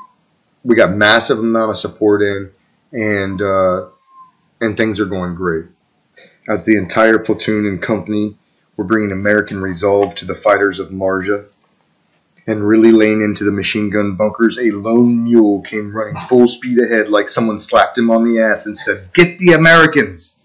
[0.65, 2.51] we got massive amount of support in
[2.91, 3.87] and uh
[4.59, 5.67] and things are going great.
[6.49, 8.37] As the entire platoon and company
[8.75, 11.45] we're bringing American resolve to the fighters of Marjah.
[12.47, 16.79] And really laying into the machine gun bunkers, a lone mule came running full speed
[16.79, 20.43] ahead like someone slapped him on the ass and said, Get the Americans!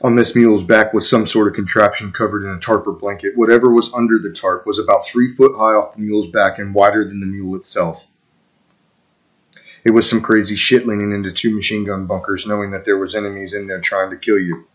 [0.00, 3.36] On this mule's back was some sort of contraption covered in a tarp or blanket.
[3.36, 6.74] Whatever was under the tarp was about three foot high off the mule's back and
[6.74, 8.08] wider than the mule itself.
[9.84, 13.14] It was some crazy shit leaning into two machine gun bunkers, knowing that there was
[13.14, 14.66] enemies in there trying to kill you.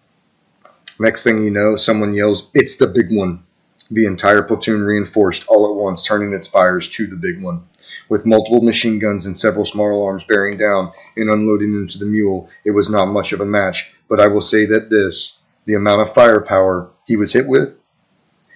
[0.98, 3.44] Next thing you know, someone yells, It's the big one.
[3.90, 7.68] The entire platoon reinforced all at once, turning its fires to the big one.
[8.10, 12.50] With multiple machine guns and several small arms bearing down and unloading into the mule,
[12.66, 13.94] it was not much of a match.
[14.10, 17.74] But I will say that this, the amount of firepower he was hit with,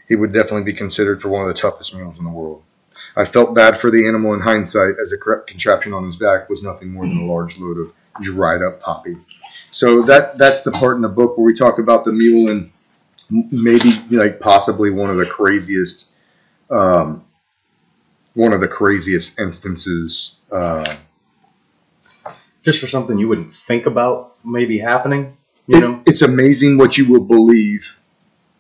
[0.08, 2.63] he would definitely be considered for one of the toughest mules in the world.
[3.15, 6.63] I felt bad for the animal in hindsight, as the contraption on his back was
[6.63, 9.17] nothing more than a large load of dried up poppy.
[9.72, 12.72] So that that's the part in the book where we talk about the mule and
[13.32, 16.06] maybe like possibly one of the craziest,
[16.70, 17.24] um,
[18.34, 20.36] one of the craziest instances.
[20.52, 20.96] Uh,
[22.63, 25.36] just for something you wouldn't think about maybe happening.
[25.67, 27.98] You it- know, it's amazing what you will believe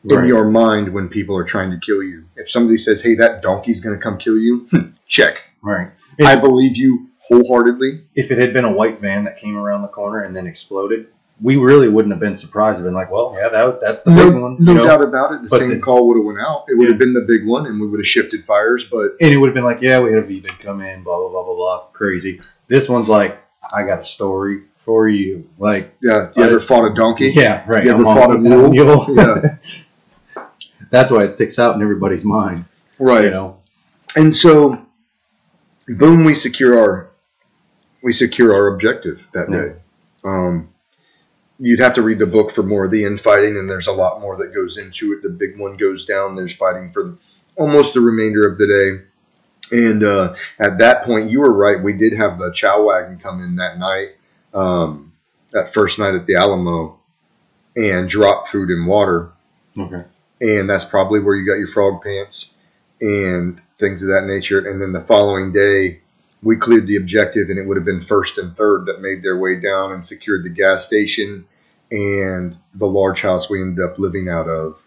[0.09, 0.27] in Right.
[0.27, 2.23] your mind when people are trying to kill you.
[2.35, 4.67] If somebody says, "Hey, that donkey's going to come kill you,"
[5.07, 5.41] check.
[5.61, 5.89] right?
[6.19, 8.01] I believe you wholeheartedly.
[8.15, 11.07] if it had been a white van that came around the corner and then exploded,
[11.41, 12.77] we really wouldn't have been surprised.
[12.77, 14.57] Have been like, well, yeah, that, that's the No, big one.
[14.59, 14.83] no know?
[14.83, 15.41] doubt about it.
[15.41, 16.65] The But same the- call would have went out.
[16.69, 18.85] It would have been the big one, and we would have shifted fires.
[18.89, 21.17] But And it would have been like, yeah, we had a VBIED come in, blah
[21.17, 22.39] blah blah blah blah, crazy.
[22.67, 23.39] This one's like,
[23.75, 25.47] I got a story for you.
[25.57, 27.31] Like, yeah, you I- ever fought a donkey?
[27.33, 27.83] yeah, right.
[27.85, 29.05] You ever I'm fought a mule?
[29.15, 29.57] Yeah.
[30.89, 32.65] That's why it sticks out in everybody's mind.
[32.99, 33.25] right.
[33.25, 33.57] You know,
[34.17, 34.77] And so,
[35.87, 37.09] boom, we secure our
[38.03, 39.57] we secure our objective that Yeah.
[39.61, 39.73] day.
[40.25, 40.69] Um,
[41.61, 44.19] you'd have to read the book for more of the infighting, and there's a lot
[44.19, 45.21] more that goes into it.
[45.21, 46.35] The big one goes down.
[46.35, 47.15] There's fighting for
[47.55, 49.77] almost the remainder of the day.
[49.77, 51.81] And uh, at that point, you were right.
[51.81, 54.15] We did have the chow wagon come in that night,
[54.53, 55.13] um,
[55.51, 56.99] that first night at the Alamo,
[57.75, 59.31] and drop food and water
[59.77, 60.03] okay,
[60.41, 62.53] and that's probably where you got your frog pants
[62.99, 64.67] and things of that nature.
[64.67, 66.01] And then the following day,
[66.43, 69.37] we cleared the objective, and it would have been first and third that made their
[69.37, 71.45] way down and secured the gas station
[71.91, 74.81] and the large house we ended up living out of.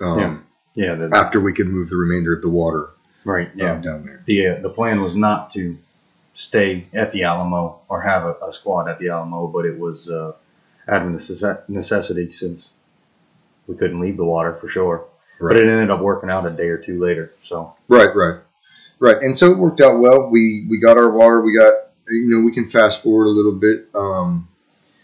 [0.00, 0.38] Um, Yeah.
[0.74, 2.90] Yeah, the, After we could move the remainder of the water
[3.24, 3.50] right.
[3.54, 4.22] Yeah, um, down there.
[4.24, 5.76] the uh, the plan was not to
[6.32, 10.08] stay at the Alamo or have a, a squad at the Alamo, but it was
[10.08, 10.32] uh,
[10.88, 12.70] out of necessity since
[13.66, 15.06] we couldn't leave the water for sure.
[15.38, 15.54] Right.
[15.54, 17.34] But it ended up working out a day or two later.
[17.42, 18.40] So Right, right,
[18.98, 19.18] right.
[19.18, 20.30] And so it worked out well.
[20.30, 21.42] We we got our water.
[21.42, 21.72] We got
[22.08, 23.88] you know we can fast forward a little bit.
[23.94, 24.48] Um,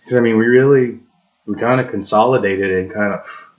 [0.00, 1.00] because I mean, we really
[1.48, 3.52] we kind of consolidated and kind of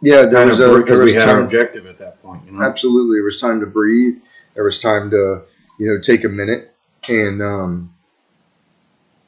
[0.00, 2.44] yeah, there was a because there we was had our objective at that point.
[2.46, 2.62] You know?
[2.64, 4.14] Absolutely, it was time to breathe.
[4.54, 5.42] There was time to
[5.78, 6.74] you know take a minute
[7.08, 7.42] and.
[7.42, 7.94] Um,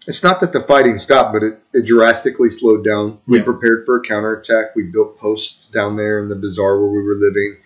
[0.07, 3.20] it's not that the fighting stopped, but it, it drastically slowed down.
[3.27, 3.44] We Yeah.
[3.44, 4.77] prepared for a counterattack.
[4.77, 7.57] We built posts down there in the bazaar where we were living.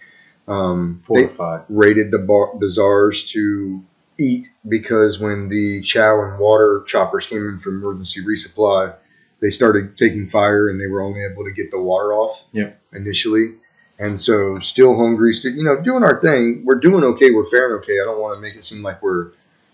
[0.46, 1.62] Um, Fortified.
[1.68, 3.82] raided the bar- bazaars to
[4.20, 8.94] eat because when the chow and water choppers came in for emergency resupply,
[9.40, 12.72] they started taking fire and they were only able to get the water off Yeah.
[12.92, 13.54] initially.
[14.00, 16.62] And so, still hungry, still, you know, doing our thing.
[16.64, 17.30] We're doing okay.
[17.32, 17.94] We're faring okay.
[18.00, 19.28] I don't want to make it seem like we're,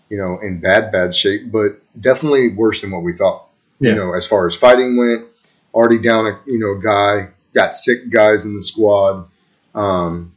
[0.09, 3.47] you know, in bad, bad shape, but definitely worse than what we thought.
[3.79, 3.91] Yeah.
[3.91, 5.25] You know, as far as fighting went,
[5.73, 9.27] already down a, you know, guy, got sick guys in the squad.
[9.75, 10.33] Um,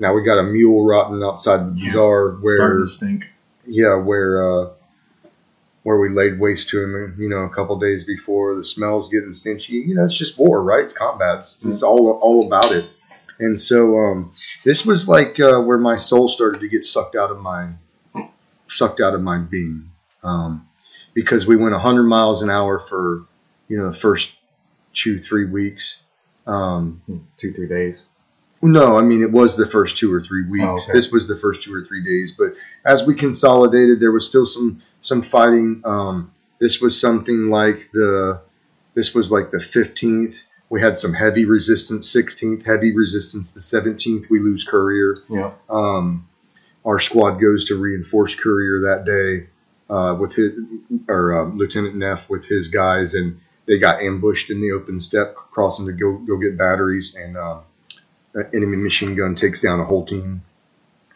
[0.00, 1.86] now we got a mule rotting outside the Yeah.
[1.88, 3.26] bazaar where, Starting to stink.
[3.66, 4.68] yeah, where uh,
[5.82, 7.16] where we laid waste to him.
[7.18, 8.56] You know, a couple days before.
[8.56, 9.86] The smell's getting stinchy.
[9.86, 10.84] You know, it's just war, right?
[10.84, 11.40] It's combat.
[11.40, 12.90] It's, it's all all about it.
[13.38, 14.32] And so um,
[14.64, 17.70] this was like uh, where my soul started to get sucked out of my
[18.68, 19.90] sucked out of my being
[20.22, 20.68] um,
[21.14, 23.24] because we went 100 miles an hour for
[23.68, 24.32] you know the first
[24.94, 26.02] two three weeks.
[26.46, 27.02] Um,
[27.36, 28.06] Two three days.
[28.62, 30.64] No, I mean it was the first two or three weeks.
[30.66, 30.92] Oh, okay.
[30.92, 32.34] This was the first two or three days.
[32.36, 35.82] But as we consolidated, there was still some some fighting.
[35.84, 38.40] Um, this was something like the
[38.94, 40.42] this was like the fifteenth.
[40.70, 42.10] We had some heavy resistance.
[42.10, 43.52] Sixteenth, heavy resistance.
[43.52, 45.16] The seventeenth, we lose Courier.
[45.28, 45.52] Yeah.
[45.70, 46.28] Um,
[46.84, 49.48] our squad goes to reinforce Courier that day
[49.90, 50.52] uh, with his
[51.08, 55.34] or um, Lieutenant Neff with his guys, and they got ambushed in the open step,
[55.34, 57.62] crossing to go go get batteries, and um,
[58.54, 60.42] enemy machine gun takes down a whole team.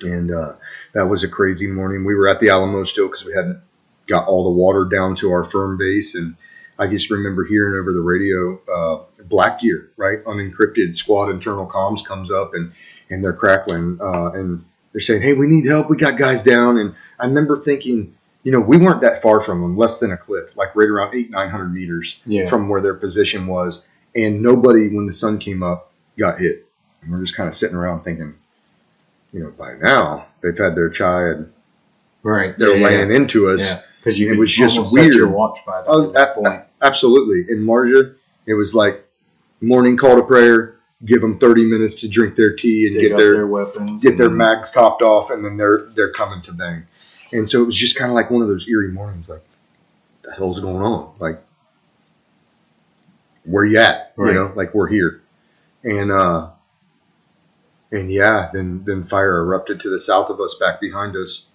[0.04, 0.54] And uh,
[0.94, 2.04] that was a crazy morning.
[2.04, 3.60] We were at the Alamo still because we hadn't
[4.08, 6.34] got all the water down to our firm base, and
[6.78, 12.04] I just remember hearing over the radio, uh, Black Gear, right, unencrypted squad internal comms
[12.04, 12.72] comes up, and
[13.10, 15.88] and they're crackling, uh, and they're saying, "Hey, we need help.
[15.88, 19.60] We got guys down." And I remember thinking, you know, we weren't that far from
[19.60, 22.48] them, less than a klick, like right around eight nine hundred meters Yeah.
[22.48, 26.66] from where their position was, and nobody, when the sun came up, got hit.
[27.02, 28.34] And we're just kind of sitting around thinking,
[29.32, 31.52] you know, by now they've had their chai and
[32.22, 32.56] Right.
[32.58, 33.68] they're yeah, laying into us.
[33.70, 33.80] Yeah.
[33.98, 35.30] Because you It was just weird.
[35.30, 36.62] watch by that Oh, at that a- point.
[36.80, 37.52] Absolutely.
[37.52, 38.14] In Marjah,
[38.46, 39.04] it was like
[39.60, 43.18] morning call to prayer, give them 30 minutes to drink their tea and Take get
[43.18, 44.02] their, their weapons.
[44.02, 46.84] get their and- mags topped off, and then they're they're coming to bang.
[47.32, 49.42] And so it was just kind of like one of those eerie mornings, like,
[50.22, 51.12] the hell's going on?
[51.18, 51.40] Like,
[53.44, 54.12] where you at?
[54.16, 54.28] Right.
[54.28, 55.20] You know, like we're here.
[55.84, 56.48] And uh
[57.92, 61.46] and yeah, then then fire erupted to the south of us, back behind us,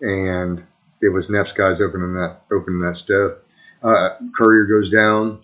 [0.00, 0.64] and
[1.00, 3.44] it was Neff's guys opening that opening that step.
[3.82, 5.40] Uh, Courier goes down.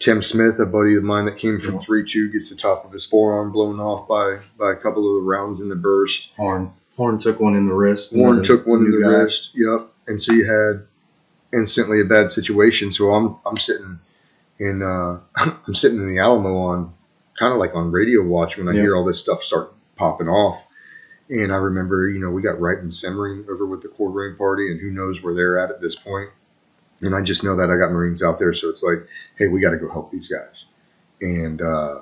[0.00, 2.92] Tim Smith, a buddy of mine that came from three two, gets the top of
[2.92, 6.32] his forearm blown off by by a couple of the rounds in the burst.
[6.36, 6.72] Horn.
[6.96, 8.12] Horn took one in the wrist.
[8.12, 9.08] Horn took one in the guy.
[9.08, 9.50] wrist.
[9.54, 9.80] Yep.
[10.06, 10.86] And so you had
[11.52, 12.92] instantly a bad situation.
[12.92, 14.00] So I'm I'm sitting
[14.58, 16.93] in uh, I'm sitting in the Alamo on
[17.38, 18.82] kind of like on radio watch when I Yeah.
[18.82, 20.66] hear all this stuff start popping off.
[21.30, 24.70] And I remember, you know, we got Wright and Simmering over with the Quartering Party,
[24.70, 26.30] and who knows where they're at at this point.
[27.00, 29.60] And I just know that I got Marines out there, so it's like, hey, we
[29.60, 30.64] got to go help these guys,
[31.20, 32.00] and uh,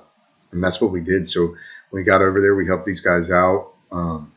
[0.50, 1.30] and that's what we did.
[1.30, 1.54] So
[1.90, 3.72] when we got over there, we helped these guys out.
[3.90, 4.32] Um,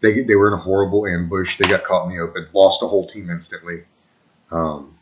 [0.00, 1.58] they they were in a horrible ambush.
[1.58, 3.84] They got caught in the open, lost a whole team instantly.
[4.52, 4.96] Um,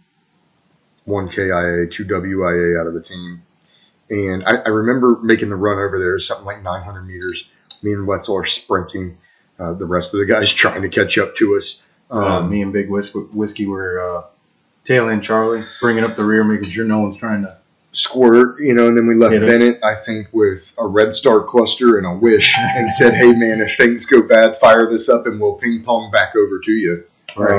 [1.05, 3.43] one KIA, two WIA out of the team,
[4.11, 7.45] and I, I remember making the run over there, something like 900 meters.
[7.83, 9.19] Me and Wetzel are sprinting.
[9.59, 11.85] Uh, the rest of the guys trying to catch up to us.
[12.11, 14.23] Uh, Um, me and Big Whiskey, Whiskey were uh,
[14.85, 17.57] tailing Charlie, bringing up the rear, making sure no one's trying to.
[17.93, 19.33] squirt, you know, and then we left.
[19.47, 23.61] Bennett, I think, with a red star cluster and a wish and said, Hey man,
[23.61, 27.05] if things go bad, fire this up and we'll ping pong back over to you.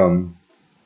[0.03, 0.35] Um,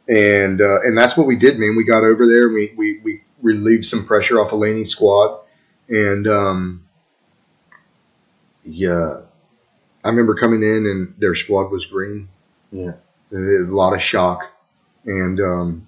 [0.09, 1.75] and uh, and that's what we did, man.
[1.77, 5.39] We got over there and we, we, we relieved some pressure off of Laney's squad.
[5.89, 6.85] And um,
[8.63, 9.21] yeah,
[10.03, 12.29] I remember coming in and their squad was green.
[12.71, 12.93] Yeah.
[13.31, 14.51] A lot of shock.
[15.05, 15.87] And um,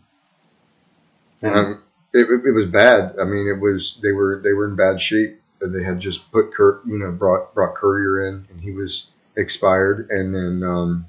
[1.42, 1.72] and, I,
[2.14, 3.16] it, it, was bad.
[3.20, 5.42] I mean, it was they were they were in bad shape.
[5.62, 10.10] They had just put Kurt, you know, brought brought Courier in, and he was expired.
[10.10, 11.08] And then um,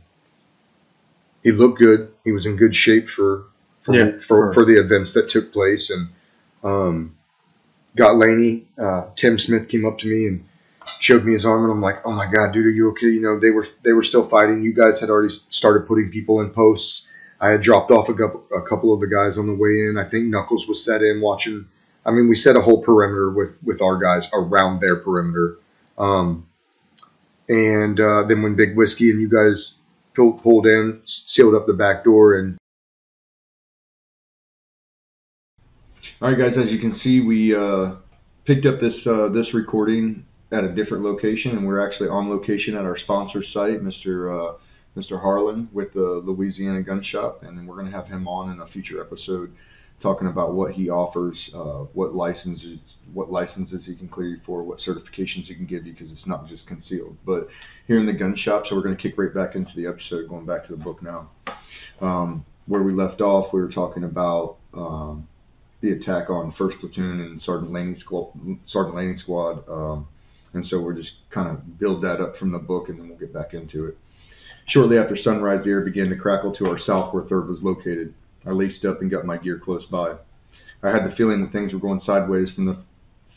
[1.42, 2.12] he looked good.
[2.24, 3.44] He was in good shape for
[3.80, 5.90] for Yeah, for, for- for the events that took place.
[5.90, 6.08] And
[6.62, 7.15] um,
[7.96, 8.66] got Laney.
[8.78, 10.44] Uh, Tim Smith came up to me and
[11.00, 13.20] showed me his arm, and I'm like, "Oh my god, dude, are you okay?" You
[13.20, 14.62] know, they were they were still fighting.
[14.62, 17.06] You guys had already started putting people in posts.
[17.40, 19.98] I had dropped off a couple, a couple of the guys on the way in.
[19.98, 21.66] I think Knuckles was set in watching.
[22.04, 25.58] I mean, we set a whole perimeter with with our guys around their perimeter.
[25.98, 26.46] Um,
[27.48, 29.74] and uh, then when Big Whiskey and you guys
[30.14, 32.58] pulled, pulled in, sealed up the back door, and
[36.22, 36.56] All right, guys.
[36.56, 37.96] As you can see, we uh,
[38.46, 42.74] picked up this uh, this recording at a different location, and we're actually on location
[42.74, 44.32] at our sponsor site, Mr.
[44.32, 44.56] Uh,
[44.96, 45.20] Mr.
[45.20, 48.62] Harlan with the Louisiana Gun Shop, and then we're going to have him on in
[48.62, 49.52] a future episode
[50.02, 52.78] talking about what he offers, uh, what licenses
[53.12, 56.26] what licenses he can clear you for, what certifications he can give you, because it's
[56.26, 57.18] not just concealed.
[57.26, 57.46] But
[57.86, 60.30] here in the gun shop, so we're going to kick right back into the episode,
[60.30, 61.28] going back to the book now.
[62.00, 64.56] Um, where we left off, we were talking about.
[64.72, 65.28] Um,
[65.86, 68.32] the attack on First Platoon and Sergeant Laney Squad,
[68.72, 70.08] Sergeant Squad, um,
[70.52, 73.18] and so we're just kind of build that up from the book, and then we'll
[73.18, 73.96] get back into it.
[74.72, 78.14] Shortly after sunrise, the air began to crackle to our south, where Third was located.
[78.44, 80.16] I laced up and got my gear close by.
[80.82, 82.82] I had the feeling that things were going sideways from the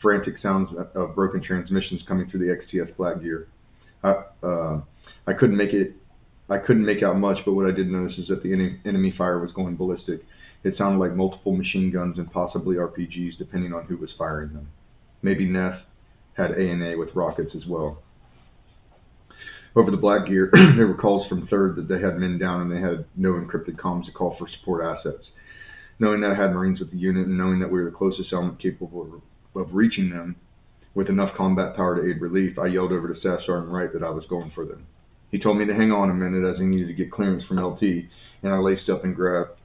[0.01, 3.47] frantic sounds of broken transmissions coming through the XTS black gear.
[4.03, 4.81] I, uh,
[5.27, 5.95] I couldn't make it.
[6.49, 8.51] I couldn't make out much, but what I did notice is that the
[8.85, 10.21] enemy fire was going ballistic.
[10.63, 14.69] It sounded like multiple machine guns and possibly RPGs, depending on who was firing them.
[15.21, 15.79] Maybe Neff
[16.33, 18.01] had ANA with rockets as well.
[19.75, 22.71] Over the black gear, there were calls from Third that they had men down and
[22.71, 25.23] they had no encrypted comms to call for support assets.
[25.99, 28.33] Knowing that I had Marines with the unit and knowing that we were the closest
[28.33, 29.21] element capable
[29.55, 30.37] of, reaching them
[30.95, 34.03] with enough combat power to aid relief, I yelled over to Staff Sergeant Wright that
[34.03, 34.85] I was going for them.
[35.29, 37.59] He told me to hang on a minute as he needed to get clearance from
[37.59, 37.81] LT,
[38.41, 39.58] and I laced up and grabbed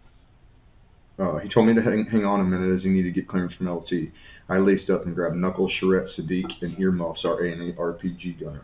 [1.19, 3.29] uh, he told me to hang, hang on a minute as he needed to get
[3.29, 4.11] clearance from LT.
[4.49, 8.63] I laced up and grabbed Knuckles, Charette, Sadiq, and Earmuffs, our ANA RPG gunner.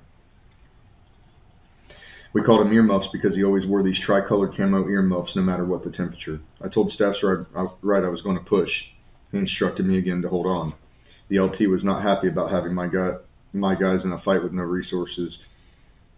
[2.33, 5.83] We called him Earmuffs because he always wore these tricolor camo earmuffs no matter what
[5.83, 6.41] the temperature.
[6.63, 8.71] I told Staff Wright I was going to push.
[9.33, 10.75] He instructed me again to hold on.
[11.29, 13.15] The LT was not happy about having my guy,
[13.53, 15.33] my guys in a fight with no resources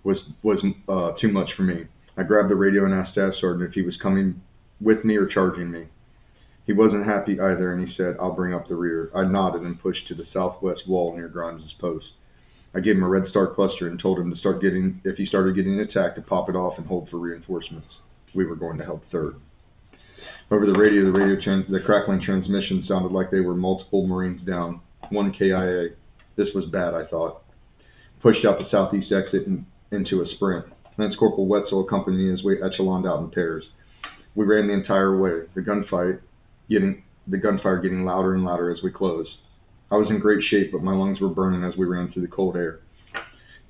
[0.04, 1.84] was was uh, too much for me.
[2.16, 4.42] I grabbed the radio and asked Staff Sergeant if he was coming
[4.80, 5.86] with me or charging me.
[6.64, 9.10] He wasn't happy either, and he said, I'll bring up the rear.
[9.14, 12.06] I nodded and pushed to the southwest wall near Grimes' post.
[12.74, 15.26] I gave him a red star cluster and told him to start getting, if he
[15.26, 17.88] started getting attacked, to pop it off and hold for reinforcements.
[18.34, 19.36] We were going to help third.
[20.50, 24.46] Over the radio, the radio tran- the crackling transmission sounded like they were multiple Marines
[24.46, 25.88] down, one KIA.
[26.36, 27.42] This was bad, I thought.
[28.22, 30.66] Pushed out the southeast exit and into a sprint.
[30.96, 33.64] Lance Corporal Wetzel accompanied me as we echeloned out in pairs.
[34.34, 35.46] We ran the entire way.
[35.54, 36.20] The gunfight
[36.68, 39.30] getting the gunfire getting louder and louder as we closed.
[39.90, 42.28] I was in great shape, but my lungs were burning as we ran through the
[42.28, 42.80] cold air.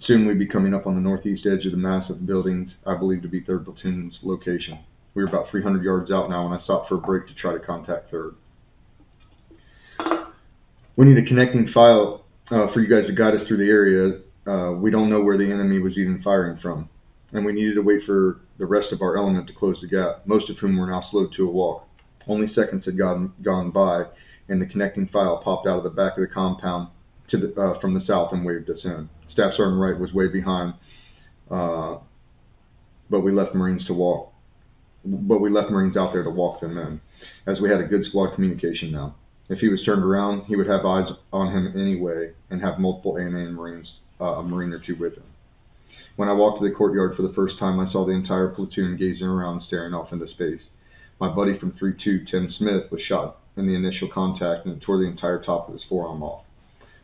[0.06, 3.22] Soon we'd be coming up on the northeast edge of the massive buildings I believe
[3.22, 4.78] to be 3rd Platoon's location.
[5.14, 7.52] We were about 300 yards out now, and I stopped for a break to try
[7.52, 8.34] to contact 3rd.
[10.96, 14.20] We need a connecting file uh, for you guys to guide us through the area.
[14.46, 16.88] Uh, we don't know where the enemy was even firing from,
[17.32, 20.26] and we needed to wait for the rest of our element to close the gap,
[20.26, 21.86] most of whom were now slowed to a walk.
[22.28, 24.04] Only seconds had gone, gone by,
[24.48, 26.88] and the connecting file popped out of the back of the compound
[27.30, 29.08] to the, uh, from the south and waved us in.
[29.32, 30.74] Staff Sergeant Wright was way behind,
[31.50, 31.98] uh,
[33.10, 34.32] but we left Marines to walk.
[35.04, 37.00] But we left Marines out there to walk them in,
[37.46, 39.16] as we had a good squad communication now.
[39.48, 43.18] If he was turned around, he would have eyes on him anyway, and have multiple
[43.18, 43.88] ANA Marines,
[44.20, 45.24] uh, a Marine or two with him.
[46.16, 48.96] When I walked to the courtyard for the first time, I saw the entire platoon
[48.96, 50.60] gazing around, staring off into space.
[51.22, 54.98] My buddy from 3-2, Tim Smith, was shot in the initial contact and it tore
[54.98, 56.42] the entire top of his forearm off.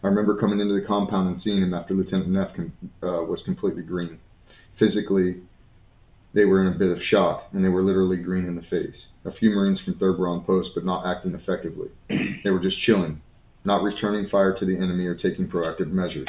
[0.02, 3.38] I remember coming into the compound and seeing him after Lieutenant Neff com- uh, was
[3.44, 4.18] completely green.
[4.76, 5.36] Physically,
[6.34, 8.98] they were in a bit of shock, and they were literally green in the face.
[9.24, 11.90] A few Marines from 3rd were on post, but not acting effectively.
[12.42, 13.20] they were just chilling,
[13.64, 16.26] not returning fire to the enemy or taking proactive measures.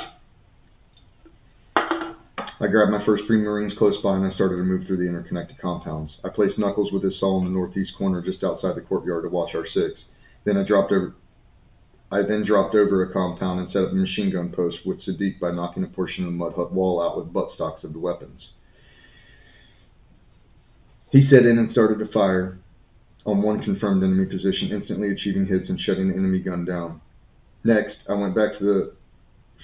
[2.62, 5.08] I grabbed my first three Marines close by and I started to move through the
[5.08, 6.12] interconnected compounds.
[6.26, 9.30] I placed Knuckles with his saw in the northeast corner just outside the courtyard to
[9.30, 9.98] watch our six.
[10.44, 11.16] Then I dropped over
[12.12, 15.40] I then dropped over a compound and set up a machine gun post with Sadiq
[15.40, 18.42] by knocking a portion of the mud hut wall out with buttstocks of the weapons.
[21.12, 22.60] He set in and started to fire.
[23.26, 27.00] on one confirmed enemy position, instantly achieving hits and shutting the enemy gun down.
[27.64, 28.94] Next, I went back to the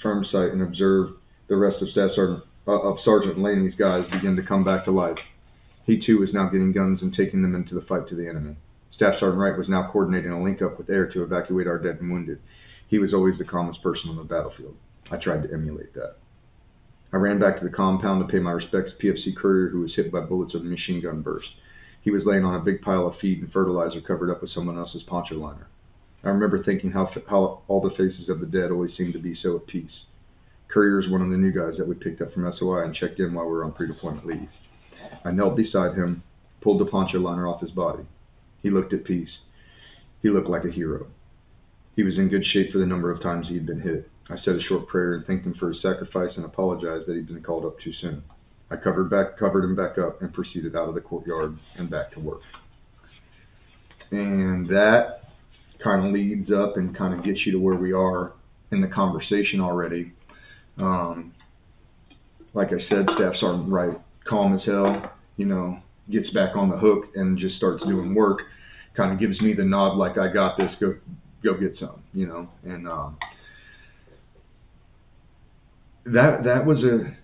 [0.03, 1.13] firm site and observed
[1.47, 4.91] the rest of Staff Sergeant, uh, of Sergeant Laney's guys begin to come back to
[4.91, 5.17] life.
[5.85, 8.55] He too was now getting guns and taking them into the fight to the enemy.
[8.95, 11.99] Staff Sergeant Wright was now coordinating a link up with air to evacuate our dead
[12.01, 12.39] and wounded.
[12.87, 14.75] He was always the calmest person on the battlefield.
[15.11, 16.15] I tried to emulate that.
[17.13, 19.95] I ran back to the compound to pay my respects to PFC Courier, who was
[19.95, 21.47] hit by bullets of a machine gun burst.
[22.01, 24.77] He was laying on a big pile of feed and fertilizer covered up with someone
[24.77, 25.67] else's poncho liner.
[26.23, 29.35] I remember thinking how, how all the faces of the dead always seemed to be
[29.41, 30.05] so at peace.
[30.75, 33.21] Courier is one of the new guys that we picked up from SOI and checked
[33.21, 34.49] in while we were on pre-deployment leave.
[35.23, 36.21] I knelt beside him,
[36.61, 38.03] pulled the poncho liner off his body.
[38.61, 39.29] He looked at peace.
[40.21, 41.07] He looked like a hero.
[41.95, 44.09] He was in good shape for the number of times he had been hit.
[44.29, 47.27] I said a short prayer and thanked him for his sacrifice and apologized that he'd
[47.27, 48.21] been called up too soon.
[48.69, 52.11] I covered back, covered him back up, and proceeded out of the courtyard and back
[52.15, 52.41] to work.
[54.11, 55.21] And that
[55.81, 58.33] kind of leads up and kind of gets you to where we are
[58.73, 60.11] in the conversation already.
[60.77, 61.33] Um,
[62.53, 63.97] like I said, Staff Sergeant Wright,
[64.27, 65.79] calm as hell, you know,
[66.11, 68.39] gets back on the hook and just starts doing work.
[68.95, 70.69] Kind of gives me the nod, like I got this.
[70.79, 70.95] Go,
[71.43, 72.47] go get some, you know.
[72.63, 73.17] And um,
[76.05, 77.15] that that was a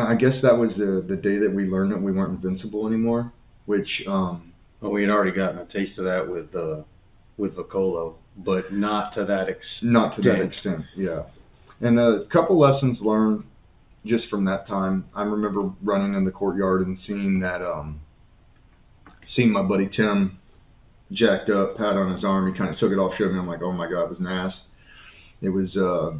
[0.00, 3.32] I guess that was the the day that we learned that we weren't invincible anymore,
[3.66, 6.82] which um Well, we had already gotten a taste of that with uh,
[7.38, 9.82] with Vocolo, but not to that extent.
[9.82, 10.52] not to that Extent.
[10.52, 11.22] extent, yeah.
[11.80, 13.44] And a couple lessons learned
[14.04, 15.04] just from that time.
[15.14, 18.00] I remember running in the courtyard and seeing that um
[19.34, 20.38] seeing my buddy Tim
[21.12, 23.38] jacked up, pat on his arm, he kind of took it off, showed me.
[23.38, 24.54] I'm like, oh my god, it was ass.
[25.42, 26.16] It was uh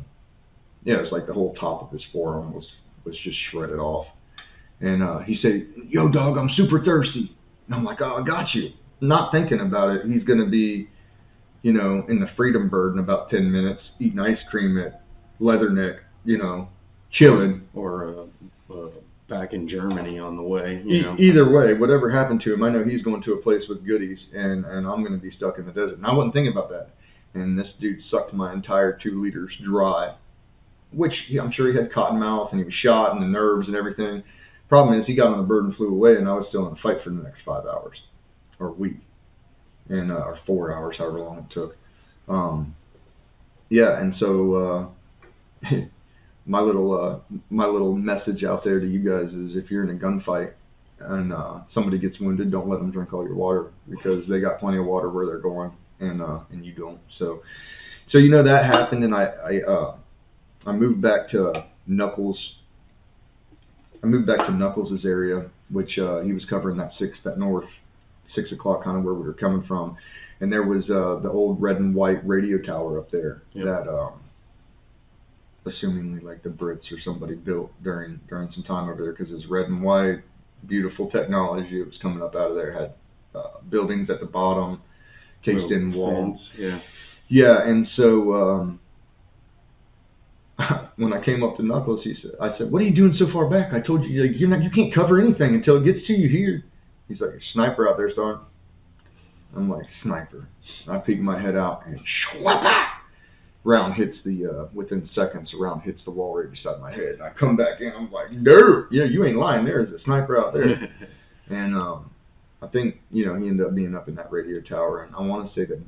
[0.85, 2.65] yeah, it was like the whole top of his forearm was
[3.05, 4.07] was just shredded off.
[4.81, 7.35] And uh, he said, "Yo, dog, I'm super thirsty."
[7.67, 10.89] And I'm like, "Oh, I got you." Not thinking about it, he's gonna be,
[11.63, 15.03] you know, in the Freedom Bird in about ten minutes, eating ice cream at
[15.41, 16.69] Leatherneck, you know,
[17.13, 17.63] chilling.
[17.75, 18.27] Or
[18.71, 18.89] uh, uh,
[19.29, 21.17] back in Germany on the way, you E- know.
[21.19, 24.19] either way, whatever happened to him, I know he's going to a place with goodies,
[24.33, 25.97] and and I'm gonna be stuck in the desert.
[25.97, 26.91] And I wasn't thinking about that.
[27.35, 30.15] And this dude sucked my entire two liters dry,
[30.93, 33.67] which yeah, I'm sure he had cotton mouth and he was shot and the nerves
[33.67, 34.23] and everything.
[34.69, 36.73] Problem is, he got on the bird and flew away, and I was still in
[36.73, 37.97] a fight for the next five hours
[38.59, 38.97] or week,
[39.89, 41.77] and uh, or four hours, however long it took.
[42.29, 42.75] Um,
[43.69, 44.87] yeah, and so uh,
[46.47, 49.97] my little uh, my little message out there to you guys is, if you're in
[49.97, 50.53] a gunfight
[51.01, 54.61] and uh, somebody gets wounded, don't let them drink all your water because they got
[54.61, 57.01] plenty of water where they're going, and uh, and you don't.
[57.19, 57.43] So,
[58.13, 59.97] so you know that happened, and I I uh,
[60.67, 62.39] I moved back to Knuckles.
[64.03, 67.69] I moved back to Knuckles' area, which uh, he was covering that six that north
[68.35, 69.97] six o'clock kind of where we were coming from,
[70.41, 73.65] and there was uh, the old red and white radio tower up there Yep.
[73.65, 73.91] that.
[73.91, 74.21] Um,
[75.67, 79.51] assumingly like the Brits or somebody built during during some time over there because it's
[79.51, 80.23] red and white,
[80.67, 81.81] beautiful technology.
[81.81, 82.73] It was coming up out of there.
[82.73, 82.95] Had
[83.35, 84.81] uh, buildings at the bottom,
[85.45, 86.41] cased in walls.
[86.59, 86.81] Yeah.
[87.29, 88.81] Yeah, and so um,
[90.97, 93.27] when I came up to Knuckles, he said, "I said, what are you doing so
[93.33, 93.73] far back?
[93.73, 96.29] I told you like, you're not, you can't cover anything until it gets to you
[96.29, 96.65] here."
[97.09, 98.41] He's like, "Sniper out there, son."
[99.57, 100.49] I'm like, "Sniper."
[100.89, 102.96] I peek my head out and shwapa!
[103.67, 105.51] Round hits the uh, within seconds.
[105.53, 107.15] A round hits the wall right beside my head.
[107.15, 107.93] And I come back in.
[107.95, 109.65] I'm like, "No, yeah, you ain't lying.
[109.65, 110.89] There's a sniper out there."
[111.49, 112.11] And um,
[112.61, 115.21] I think you know he ended up being up in that radio tower, and I
[115.21, 115.81] want to say that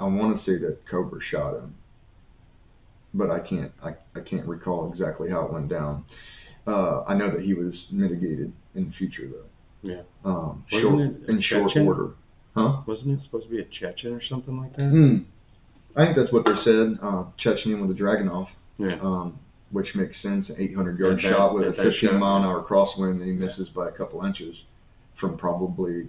[0.00, 1.74] I want to say that Cobra shot him,
[3.12, 6.06] but I can't I, I can't recall exactly how it went down.
[6.66, 9.44] Uh, I know that he was mitigated in the future though.
[9.82, 10.02] Yeah.
[10.24, 12.14] Um, short in short order.
[12.54, 12.80] Huh?
[12.86, 14.88] Wasn't it supposed to be a Chechen or something like that?
[14.88, 15.16] Hmm.
[15.96, 16.98] I think that's what they said.
[17.02, 18.46] Uh, Chechnya with a Dragunov.
[18.78, 18.98] Yeah.
[19.02, 19.38] um,
[19.70, 20.46] which makes sense.
[20.48, 22.18] An 800 yard that- shot with a 15 shot.
[22.18, 24.54] mile an hour crosswind, and he misses by a couple inches
[25.20, 26.08] from probably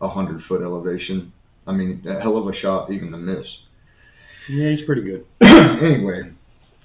[0.00, 1.32] a hundred foot elevation.
[1.66, 3.44] I mean, a hell of a shot, even to miss.
[4.48, 5.26] Yeah, he's pretty good.
[5.42, 6.30] anyway,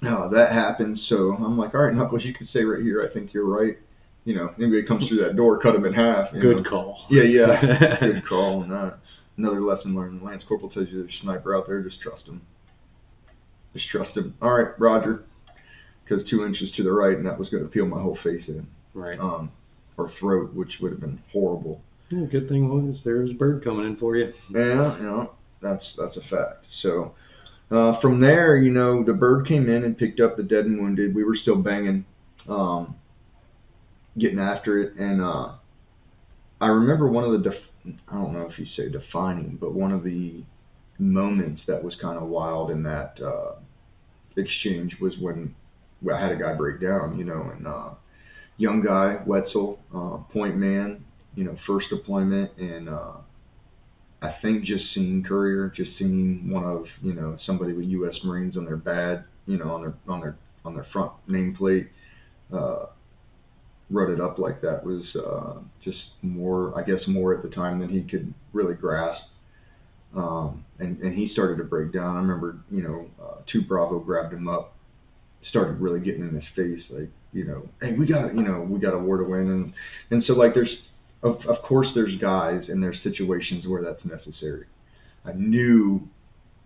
[0.06, 1.00] uh, that happens.
[1.08, 3.08] So I'm like, all right, Knuckles, you can stay right here.
[3.08, 3.78] I think you're right.
[4.24, 6.32] You know, anybody comes through that door, cut him in half.
[6.32, 6.68] Good know.
[6.68, 6.98] call.
[7.10, 7.96] Yeah, yeah.
[8.00, 8.98] Good call on that.
[9.38, 10.22] Another lesson learned.
[10.22, 12.40] Lance Corporal tells you there's a sniper out there, just trust him.
[13.74, 14.34] Just trust him.
[14.40, 15.24] All right, Roger.
[16.04, 18.44] Because two inches to the right, and that was going to peel my whole face
[18.48, 19.18] in, Right.
[19.18, 19.50] um,
[19.98, 21.80] or throat, which would have been horrible.
[22.10, 24.32] Yeah, good thing was there was a bird coming in for you.
[24.50, 25.30] Yeah, you know,
[25.60, 26.64] that's that's a fact.
[26.82, 27.14] So
[27.72, 30.78] uh, from there, you know, the bird came in and picked up the dead and
[30.80, 31.12] wounded.
[31.16, 32.04] We were still banging,
[32.48, 32.94] um,
[34.16, 35.54] getting after it, and uh,
[36.60, 37.65] I remember one of the def-
[38.08, 40.44] I don't know if you say defining, but one of the
[40.98, 43.56] moments that was kind of wild in that uh,
[44.36, 45.54] exchange was when
[46.12, 47.90] I had a guy break down, you know, and uh,
[48.56, 53.12] young guy Wetzel, uh, point man, you know, first deployment, and uh,
[54.22, 58.14] I think just seeing Courier, just seeing one of you know somebody with U.S.
[58.24, 61.88] Marines on their bad, you know, on their on their on their front nameplate.
[62.52, 62.86] Uh,
[63.90, 67.78] wrote it up like that was uh, just more, I guess, more at the time
[67.78, 69.22] than he could really grasp.
[70.14, 72.16] Um, and, and he started to break down.
[72.16, 74.74] I remember, you know, uh, two Bravo grabbed him up,
[75.50, 78.80] started really getting in his face, like, you know, hey, we got, you know, we
[78.80, 79.72] got a war to win, and
[80.10, 80.74] and so like there's,
[81.22, 84.64] of of course there's guys and there's situations where that's necessary.
[85.24, 86.08] I knew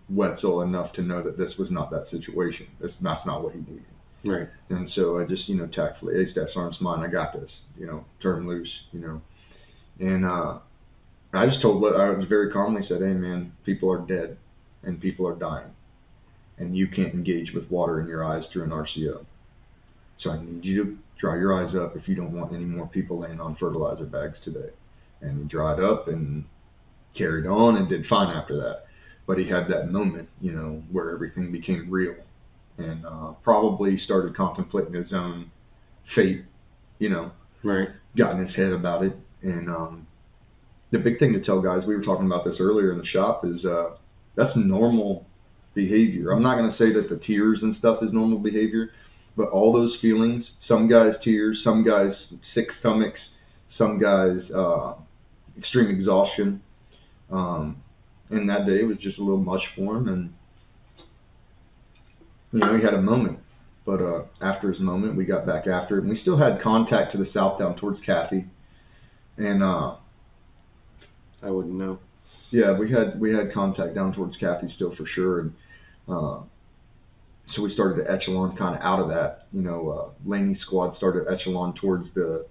[0.09, 2.67] Wetzel enough to know that this was not that situation.
[2.79, 3.83] That's that's not what he needed.
[4.23, 4.47] Right.
[4.69, 7.87] And so I just, you know, tactfully, hey, Staff Sergeant's mine, I got this, you
[7.87, 9.21] know, turn loose, you know.
[9.99, 10.59] And uh,
[11.33, 14.37] I just told, what I was very calmly said, hey, man, people are dead
[14.83, 15.71] and people are dying.
[16.57, 19.25] And you can't engage with water in your eyes through an RCO.
[20.23, 22.87] So I need you to dry your eyes up if you don't want any more
[22.87, 24.69] people laying on fertilizer bags today.
[25.21, 26.45] And he dried up and
[27.17, 28.83] carried on and did fine after that.
[29.25, 32.15] But he had that moment, you know, where everything became real
[32.83, 35.51] and uh, probably started contemplating his own
[36.15, 36.43] fate,
[36.99, 37.31] you know,
[37.63, 37.89] Right.
[38.17, 39.13] got in his head about it.
[39.43, 40.07] And um,
[40.91, 43.45] the big thing to tell guys, we were talking about this earlier in the shop,
[43.45, 43.91] is uh,
[44.35, 45.25] that's normal
[45.73, 46.31] behavior.
[46.31, 48.91] I'm not going to say that the tears and stuff is normal behavior,
[49.37, 52.13] but all those feelings, some guys tears, some guys
[52.53, 53.19] sick stomachs,
[53.77, 54.93] some guys uh,
[55.57, 56.61] extreme exhaustion.
[57.31, 57.81] Um,
[58.29, 60.33] and that day was just a little much for him, and
[62.51, 63.39] you know he had a moment.
[63.85, 67.13] But uh, after his moment, we got back after it, and we still had contact
[67.13, 68.45] to the south down towards Kathy,
[69.37, 69.95] and uh,
[71.41, 71.99] I wouldn't know.
[72.51, 75.53] yeah, we had we had contact down towards Kathy still for sure, and
[76.07, 76.41] uh,
[77.55, 79.47] so we started to echelon kind of out of that.
[79.51, 82.45] You know, uh, Laney squad started echelon towards the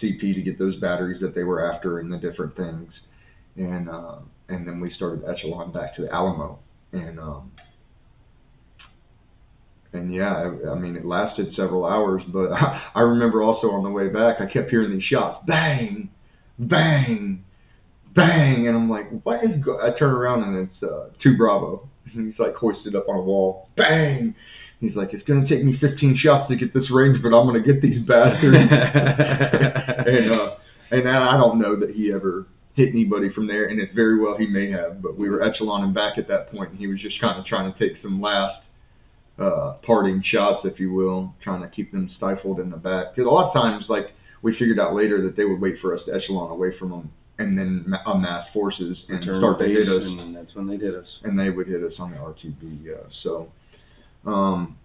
[0.00, 2.90] CP to get those batteries that they were after and the different things,
[3.56, 4.18] and uh,
[4.48, 6.60] and then we started echelon back to the Alamo,
[6.92, 7.50] and um,
[9.92, 13.84] and yeah, I, I mean it lasted several hours, but I, I remember also on
[13.84, 16.10] the way back I kept hearing these shots, bang,
[16.58, 17.44] bang,
[18.14, 19.62] bang, and I'm like, what is?
[19.64, 19.80] Go-?
[19.80, 21.88] I turn around and it's uh, two Bravo.
[22.14, 24.34] And he's like hoisted up on a wall, bang.
[24.80, 27.64] He's like, it's gonna take me 15 shots to get this range, but I'm gonna
[27.64, 28.56] get these bastards.
[28.60, 30.54] and uh,
[30.90, 34.36] and I don't know that he ever hit anybody from there, and it's very well
[34.38, 37.20] he may have, but we were echeloning back at that point, and he was just
[37.20, 38.62] kind of trying to take some last
[39.38, 43.14] uh, parting shots, if you will, trying to keep them stifled in the back.
[43.14, 44.06] Because a lot of times, like
[44.42, 47.10] we figured out later that they would wait for us to echelon away from them,
[47.38, 50.76] and then ma- amass forces and Return start to hit us and that's when they
[50.76, 51.06] did us.
[51.22, 52.84] and they would hit us on the RTB.
[52.84, 52.94] Yeah.
[53.22, 53.48] So,
[54.26, 54.76] um,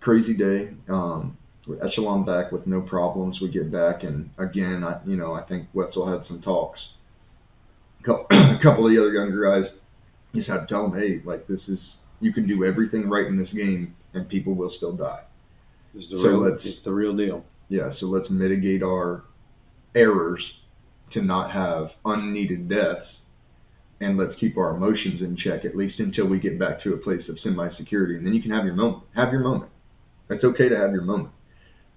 [0.00, 0.70] crazy day.
[0.88, 3.38] Um, we echelon back with no problems.
[3.40, 6.78] We get back, and again, I you know I think Wetzel had some talks.
[8.00, 9.72] A couple, a couple of the other younger guys
[10.34, 11.78] just had to tell him, hey, like this is
[12.20, 15.22] you can do everything right in this game, and people will still die.
[15.94, 16.38] It's the So real.
[16.40, 17.44] let's- It's the real deal.
[17.68, 19.24] Yeah, so let's mitigate our
[19.94, 20.42] errors
[21.12, 23.06] to not have unneeded deaths,
[24.00, 26.96] and let's keep our emotions in check at least until we get back to a
[26.96, 29.04] place of semi-security, and then you can have your moment.
[29.14, 29.70] Have your moment.
[30.30, 31.30] It's okay to have your moment.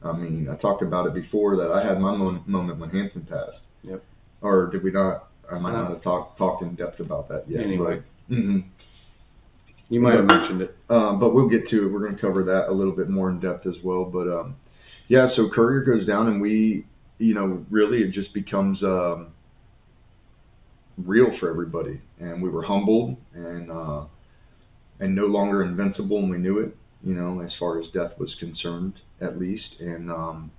[0.03, 3.23] I mean, I talked about it before that I had my mo- moment when Hanson
[3.23, 3.57] passed.
[3.83, 4.03] Yep.
[4.41, 5.29] Or did we not?
[5.51, 7.61] I might not have talked talked in depth about that yet.
[7.63, 8.01] Anyway.
[8.27, 8.59] hmm
[9.89, 10.75] You might have mentioned it.
[10.89, 11.91] um, but we'll get to it.
[11.91, 14.05] We're going to cover that a little bit more in depth as well.
[14.05, 14.55] But um,
[15.07, 16.85] yeah, so Courier goes down, and we,
[17.19, 19.27] you know, really it just becomes um,
[20.97, 24.05] real for everybody, and we were humbled and uh,
[24.99, 26.75] and no longer invincible, and we knew it.
[27.03, 30.51] You know, as far as death was concerned, at least, and um,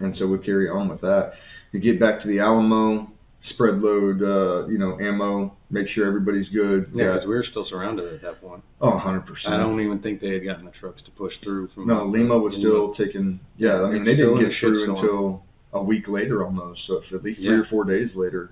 [0.00, 1.32] and so we carry on with that.
[1.72, 3.10] We get back to the Alamo,
[3.50, 6.90] spread load, uh, you know, ammo, make sure everybody's good.
[6.94, 8.62] Yeah, because we were still surrounded at that point.
[8.80, 9.22] Oh, 100%.
[9.46, 11.86] I don't even think they had gotten the trucks to push through from.
[11.86, 13.40] No, Lima was still taking.
[13.56, 15.42] Yeah, I mean they didn't get through until
[15.72, 16.80] a week later almost.
[16.86, 18.50] So it's at least three or four days later.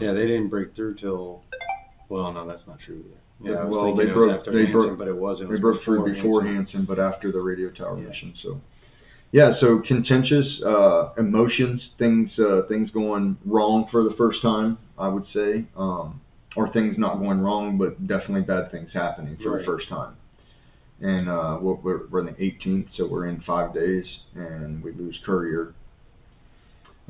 [0.00, 1.42] Yeah, they didn't break through till.
[2.08, 3.20] Well, no, that's not true either.
[3.52, 5.48] Yeah, Well, they broke- after they Hanson, broke- but it wasn't.
[5.48, 6.64] They was broke through before Hanson.
[6.64, 8.08] Hanson, but after the radio tower Yeah.
[8.08, 8.32] mission.
[8.42, 8.60] So,
[9.32, 15.08] yeah, so contentious uh, emotions, things uh, things going wrong for the first time, I
[15.08, 16.20] would say, um,
[16.56, 19.60] or things not going wrong, but definitely bad things happening for Right.
[19.60, 20.14] the first time.
[21.00, 24.04] And uh, we're, we're we're in the 18th, so we're in five days,
[24.34, 25.74] and we lose Courier.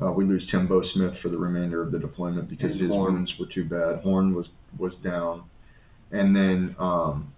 [0.01, 2.89] Uh, we lose Tim Bo Smith for the remainder of the deployment because And his
[2.89, 3.13] Horn.
[3.13, 4.01] wounds were too bad.
[4.03, 4.45] Horn was
[4.77, 5.43] was down,
[6.11, 7.33] and then um,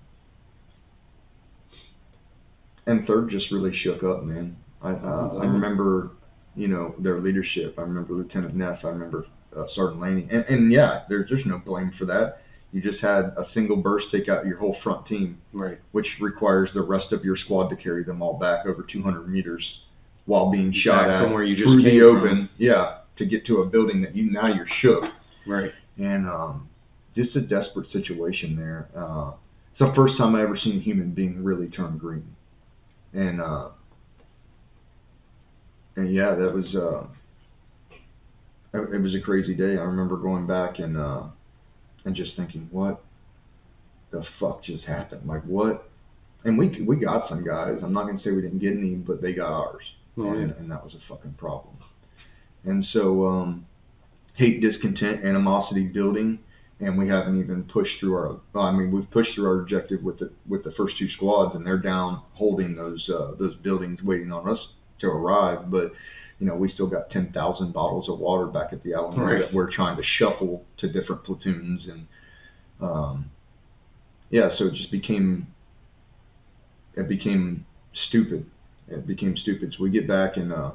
[2.85, 4.57] and third just really shook up, man.
[4.81, 6.11] I uh, I remember,
[6.55, 7.75] you know, their leadership.
[7.77, 8.79] I remember Lieutenant Neff.
[8.83, 9.25] I remember
[9.55, 10.27] uh, Sergeant Laney.
[10.31, 12.37] And, and yeah, there's there's no blame for that.
[12.71, 15.79] You just had a single burst take out your whole front team, Right.
[15.91, 19.65] which requires the rest of your squad to carry them all back over 200 meters
[20.25, 22.17] while being shot at from where you just through the came from.
[22.17, 22.49] open.
[22.59, 25.03] Yeah, to get to a building that you now you're shook
[25.47, 25.71] Right.
[25.97, 26.69] and um,
[27.15, 28.87] just a desperate situation there.
[28.95, 29.31] Uh,
[29.71, 32.35] it's the first time I ever seen a human being really turn green,
[33.13, 33.69] and uh,
[35.95, 37.07] and yeah, that was uh,
[38.73, 39.77] it, was a crazy day.
[39.77, 41.23] I remember going back and uh,
[42.05, 43.03] and just thinking, what
[44.11, 45.27] the fuck just happened?
[45.27, 45.89] Like what?
[46.43, 47.79] And we we got some guys.
[47.83, 49.83] I'm not gonna say we didn't get any, but they got ours,
[50.17, 50.55] Oh, and, yeah.
[50.57, 51.75] and that was a fucking problem.
[52.65, 53.65] And so um,
[54.35, 56.39] hate, discontent, animosity building,
[56.79, 58.39] and we haven't even pushed through our.
[58.53, 61.55] well, I mean, we've pushed through our objective with the with the first two squads,
[61.55, 64.59] and they're down holding those uh, those buildings, waiting on us
[65.01, 65.69] to arrive.
[65.69, 65.91] But
[66.39, 69.39] you know, we still got ten thousand bottles of water back at the Alamo Right.
[69.39, 72.07] that we're trying to shuffle to different platoons, and
[72.81, 73.29] um,
[74.29, 75.47] yeah, so it just became
[76.95, 77.65] it became
[78.07, 78.45] stupid.
[78.87, 79.73] It became stupid.
[79.77, 80.71] So we get back and uh,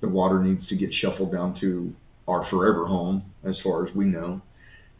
[0.00, 1.92] the water needs to get shuffled down to
[2.26, 4.42] our forever home, as far as we know,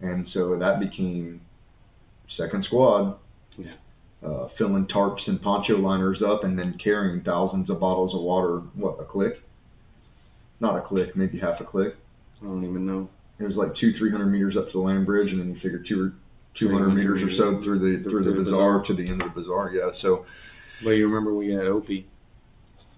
[0.01, 1.41] and so that became
[2.37, 3.17] second squad.
[3.57, 3.75] Yeah.
[4.21, 8.63] Uh, filling tarps and poncho liners up, and then carrying thousands of bottles of water.
[8.75, 9.35] What a click?
[10.59, 11.95] Not a click, maybe half a click.
[12.43, 13.09] I don't even know.
[13.39, 15.55] It was like two, three hundred meters up to the land bridge, and then you
[15.63, 16.13] figure two or
[16.59, 19.23] two hundred meters or so through the through the through the bazaar to the end
[19.23, 19.71] of the bazaar.
[19.71, 20.27] Yeah, so
[20.85, 22.09] Well, you remember we had Opie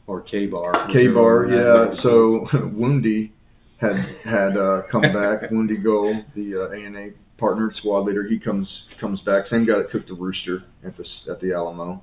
[0.07, 0.73] or K Bar.
[0.91, 2.03] K Bar, yeah.
[2.03, 3.31] So Woundy
[3.79, 5.51] had had uh, come back.
[5.51, 7.11] Woundy Go, the uh, ANA
[7.41, 8.69] partner squad leader, he comes
[9.01, 9.45] comes back.
[9.51, 12.03] Same guy that cooked the rooster at the at the Alamo,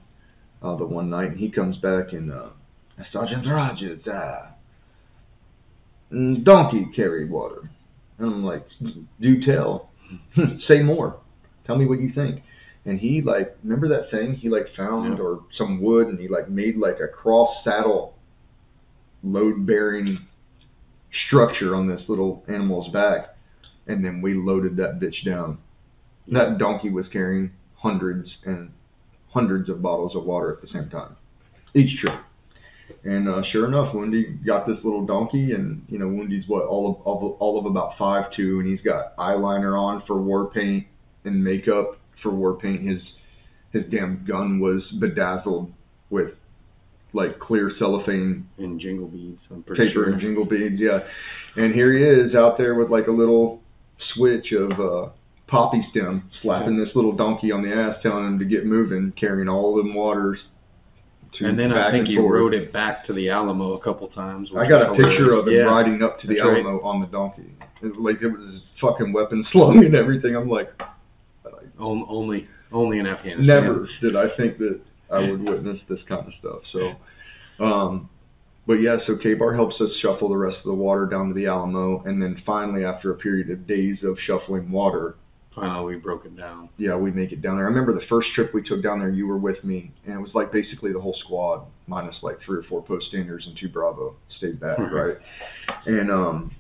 [0.62, 2.50] uh, the one night, and he comes back and uh,
[3.14, 4.48] Sergeant Rogers, uh,
[6.12, 7.70] mm, donkey carried water.
[8.18, 8.66] And I'm like,
[9.22, 9.92] do tell,
[10.72, 11.20] say more,
[11.66, 12.42] tell me what you think.
[12.86, 15.24] And he like, remember that thing he like found Yeah.
[15.24, 18.16] or some wood, and he like made like a cross saddle
[19.24, 20.20] load bearing
[21.28, 23.36] structure on this little animal's back,
[23.88, 25.58] and then we loaded that bitch down.
[26.28, 28.72] That donkey was carrying hundreds and
[29.30, 31.16] hundreds of bottles of water at the same time,
[31.74, 32.20] each trip.
[33.04, 36.90] And uh, sure enough, Wendy got this little donkey, and you know Wendy's what all
[36.92, 40.50] of, all of all of about five two, and he's got eyeliner on for war
[40.52, 40.88] paint
[41.26, 42.88] and makeup for war paint.
[42.88, 43.02] His
[43.74, 45.72] his damn gun was bedazzled
[46.10, 46.32] with
[47.14, 49.40] like clear cellophane and Jingle Beads.
[49.52, 50.14] I'm pretty paper sure.
[50.14, 51.00] and jingle beads, yeah.
[51.56, 53.62] And here he is out there with like a little
[54.16, 55.10] switch of uh,
[55.48, 59.48] poppy stem, slapping this little donkey on the ass, telling him to get moving, carrying
[59.50, 60.40] all them waters.
[61.40, 62.40] To And then back I think he forth.
[62.40, 64.50] rode it back to the Alamo a couple times.
[64.58, 65.62] I got a picture of him yeah.
[65.62, 66.60] riding up to the That's right.
[66.64, 67.54] Alamo on the donkey.
[67.84, 70.36] It, was like it was fucking weapon slung and everything.
[70.36, 70.70] I'm like,
[71.78, 73.46] On- Only, only in Afghanistan.
[73.46, 74.80] never did I think that
[75.12, 76.62] I would witness this kind of stuff.
[76.74, 78.10] So, um,
[78.68, 81.48] but yeah, so K-Bar helps us shuffle the rest of the water down to the
[81.48, 85.16] Alamo, and then finally, after a period of days of shuffling water,
[85.56, 86.70] Finally, we broke it down.
[86.78, 87.66] yeah, we make it down there.
[87.66, 90.22] I remember the first trip we took down there, you were with me, and it
[90.22, 93.68] was like basically the whole squad, minus like three or four post standers and two
[93.70, 95.18] Bravo, stayed back, right?
[95.88, 96.52] And um,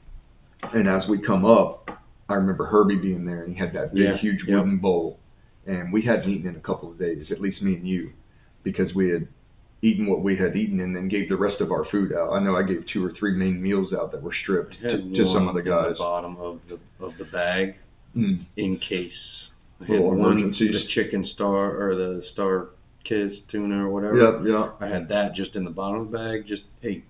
[0.74, 1.90] and as we come up,
[2.28, 4.58] I remember Herbie being there, and he had that big, Yeah, huge yep.
[4.58, 5.20] wooden bowl,
[5.68, 8.14] and we hadn't eaten in a couple of days, at least me and you,
[8.64, 9.28] because we had
[9.82, 12.32] eaten what we had eaten and then gave the rest of our food out.
[12.34, 15.34] I know I gave two or three main meals out that were stripped to, to
[15.36, 15.92] some of the guys.
[15.94, 17.76] the bottom of the of the bag
[18.16, 18.46] Mm.
[18.56, 19.12] in case.
[19.80, 22.70] I had Little one the chicken star or the star
[23.08, 24.18] kiss tuna or whatever.
[24.18, 24.72] Yep, yeah.
[24.80, 26.48] I had that just in the bottom of the bag.
[26.48, 27.04] Just hey,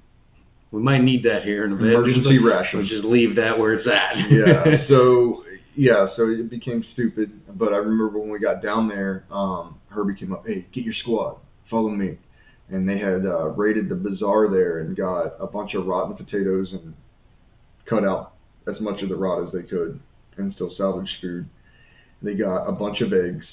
[0.72, 1.94] we might need that here in a bit.
[1.94, 2.90] Emergency Just- rations.
[2.90, 4.30] Just leave that where it's at.
[4.32, 4.88] yeah.
[4.90, 5.46] So
[5.78, 7.32] yeah, so it became stupid.
[7.58, 10.96] But I remember when we got down there, um, Herbie came up, hey, get your
[11.04, 11.38] squad,
[11.70, 12.18] follow me.
[12.70, 16.68] And they had uh, raided the bazaar there and got a bunch of rotten potatoes
[16.72, 16.94] and
[17.90, 18.34] cut out
[18.68, 20.00] as much of the rot as they could
[20.38, 21.48] and still salvage food.
[22.22, 23.46] They got a bunch of eggs,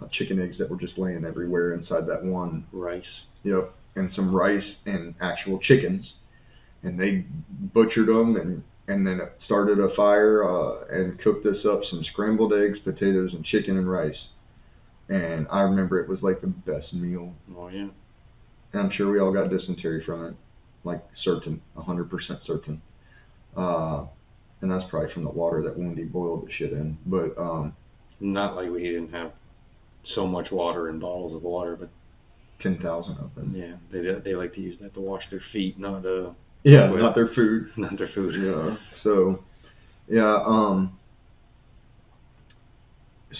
[0.00, 3.02] uh, chicken eggs that were just laying everywhere inside that one rice.
[3.42, 6.04] Yep, and some rice and actual chickens,
[6.82, 7.24] and they
[7.72, 12.52] butchered them and and then started a fire uh, and cooked us up some scrambled
[12.52, 14.14] eggs, potatoes, and chicken and rice.
[15.08, 17.32] And I remember it was like the best meal.
[17.56, 17.88] Oh yeah.
[18.74, 20.34] And I'm sure we all got dysentery from it.
[20.82, 22.82] like certain, hundred percent certain.
[23.56, 24.04] Uh,
[24.60, 26.98] and that's probably from the water that Wendy boiled the shit in.
[27.06, 27.74] But um,
[28.20, 29.30] Not like we didn't have
[30.16, 31.88] so much water in bottles of water, but
[32.62, 33.54] ten thousand of them.
[33.56, 36.32] yeah, they they like to use that to wash their feet, not uh,
[36.64, 37.68] Yeah, Well- not their food.
[37.76, 38.34] not their food.
[38.42, 38.76] Yeah.
[39.04, 39.44] So,
[40.08, 40.42] yeah.
[40.44, 40.98] Um.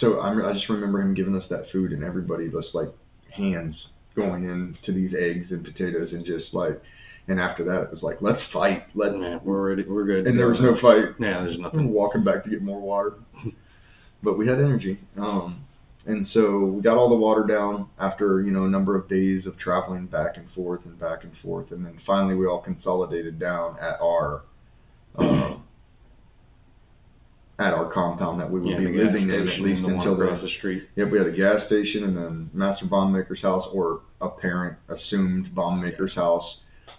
[0.01, 2.89] So I'm, I just remember him giving us that food, and everybody just like
[3.37, 3.75] hands
[4.17, 6.81] going into these eggs and potatoes, and just like,
[7.29, 8.85] and after that it was like, let's fight.
[8.95, 9.85] Let Yeah, we're ready.
[9.89, 10.27] We're good.
[10.27, 11.15] and there was no fight.
[11.19, 11.93] Yeah, there's nothing.
[11.93, 13.15] walking back to get more water,
[14.23, 15.01] but we had energy.
[15.17, 15.61] Um.
[16.07, 19.47] And so we got all the water down after you know a number of days
[19.47, 23.39] of traveling back and forth and back and forth, and then finally we all consolidated
[23.41, 24.43] down at our
[25.19, 25.57] uh,
[27.59, 29.83] at our compound that we would Yeah, be the gas living in at station least
[29.83, 30.89] the one until across the the street.
[30.97, 34.77] yep we had a gas station and then master bomb maker's house or a parent
[34.89, 36.45] assumed bomb maker's house,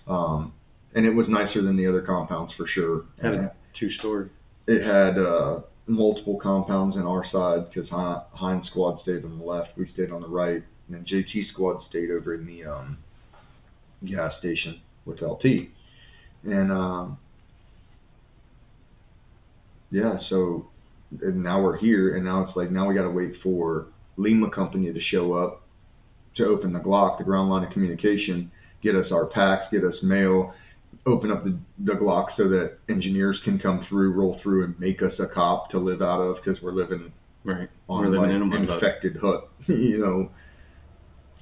[0.07, 0.53] um,
[0.93, 3.03] and it was nicer than the other compounds for sure.
[3.21, 4.29] Had a two story.
[4.67, 9.77] It had uh, multiple compounds in our side because Heinz squad stayed on the left,
[9.77, 12.97] we stayed on the right, and then JT squad stayed over in the um,
[14.05, 15.45] gas station with LT.
[16.43, 17.17] And um,
[19.95, 20.67] yeah, so
[21.21, 23.87] and now we're here, and now it's like now we got to wait for
[24.17, 25.61] Lima Company to show up
[26.37, 28.51] to open the GLOC, the ground line of communication,
[28.83, 30.53] get us our packs, get us mail,
[31.05, 35.01] open up the, the GLOC so that engineers can come through, roll through, and make
[35.01, 37.11] us a COP to live out of because we're living
[37.45, 37.69] Right.
[37.87, 38.83] on We're living like, in a mud hut.
[38.83, 39.49] infected hut.
[39.67, 40.29] you know,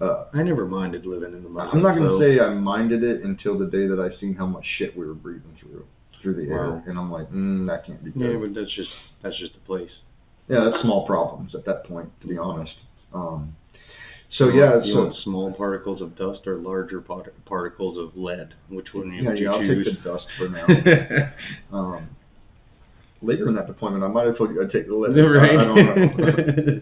[0.06, 1.70] uh, I never minded living in the mud.
[1.74, 2.20] I'm not gonna though.
[2.20, 5.14] say I minded it until the day that I seen how much shit we were
[5.14, 5.86] breathing through
[6.24, 6.58] through the Wow.
[6.58, 8.22] air, and I'm like, mm, that can't be good.
[8.32, 8.90] Yeah, but that's just
[9.22, 9.92] that's just the place.
[10.50, 12.74] Yeah, that's small problems at that point, to be honest.
[13.14, 13.56] Um,
[14.38, 18.54] so yeah, you so want small particles of dust or larger part- particles of lead?
[18.70, 20.66] Which one yeah, would you yeah, I'll take the dust for now.
[21.78, 22.10] um,
[23.22, 25.16] later in that deployment, I might have told you I'd take the lead.
[25.38, 25.52] right.
[25.52, 26.80] I, I don't know.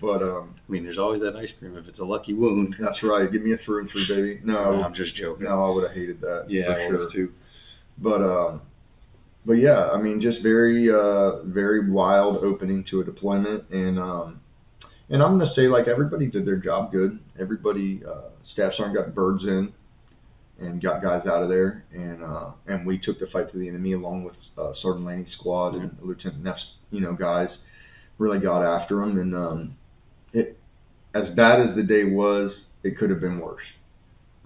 [0.00, 2.74] but um, I mean, there's always that ice cream if it's a lucky wound.
[2.80, 3.30] that's right.
[3.30, 4.40] Give me a through and through, baby.
[4.44, 5.44] No, I'm just joking.
[5.44, 6.46] no, I would have hated that.
[6.48, 7.12] yeah, for I sure.
[7.12, 7.32] too.
[7.98, 8.60] But um,
[9.44, 14.40] but yeah, I mean, just very uh, very wild opening to a deployment, and um,
[15.08, 17.18] and I'm gonna say like everybody did their job good.
[17.40, 19.72] Everybody, uh, staff sergeant got birds in,
[20.60, 23.68] and got guys out of there, and uh, and we took the fight to the
[23.68, 26.60] enemy along with uh, Sergeant Laney's squad and Lieutenant Neff's,
[26.90, 27.48] you know, guys.
[28.18, 29.76] Really got after them, and um,
[30.32, 30.58] it
[31.14, 32.50] as bad as the day was,
[32.82, 33.62] it could have been worse.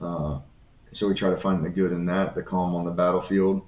[0.01, 0.40] Uh,
[0.99, 3.62] so we try to find the good in that, the calm on the battlefield.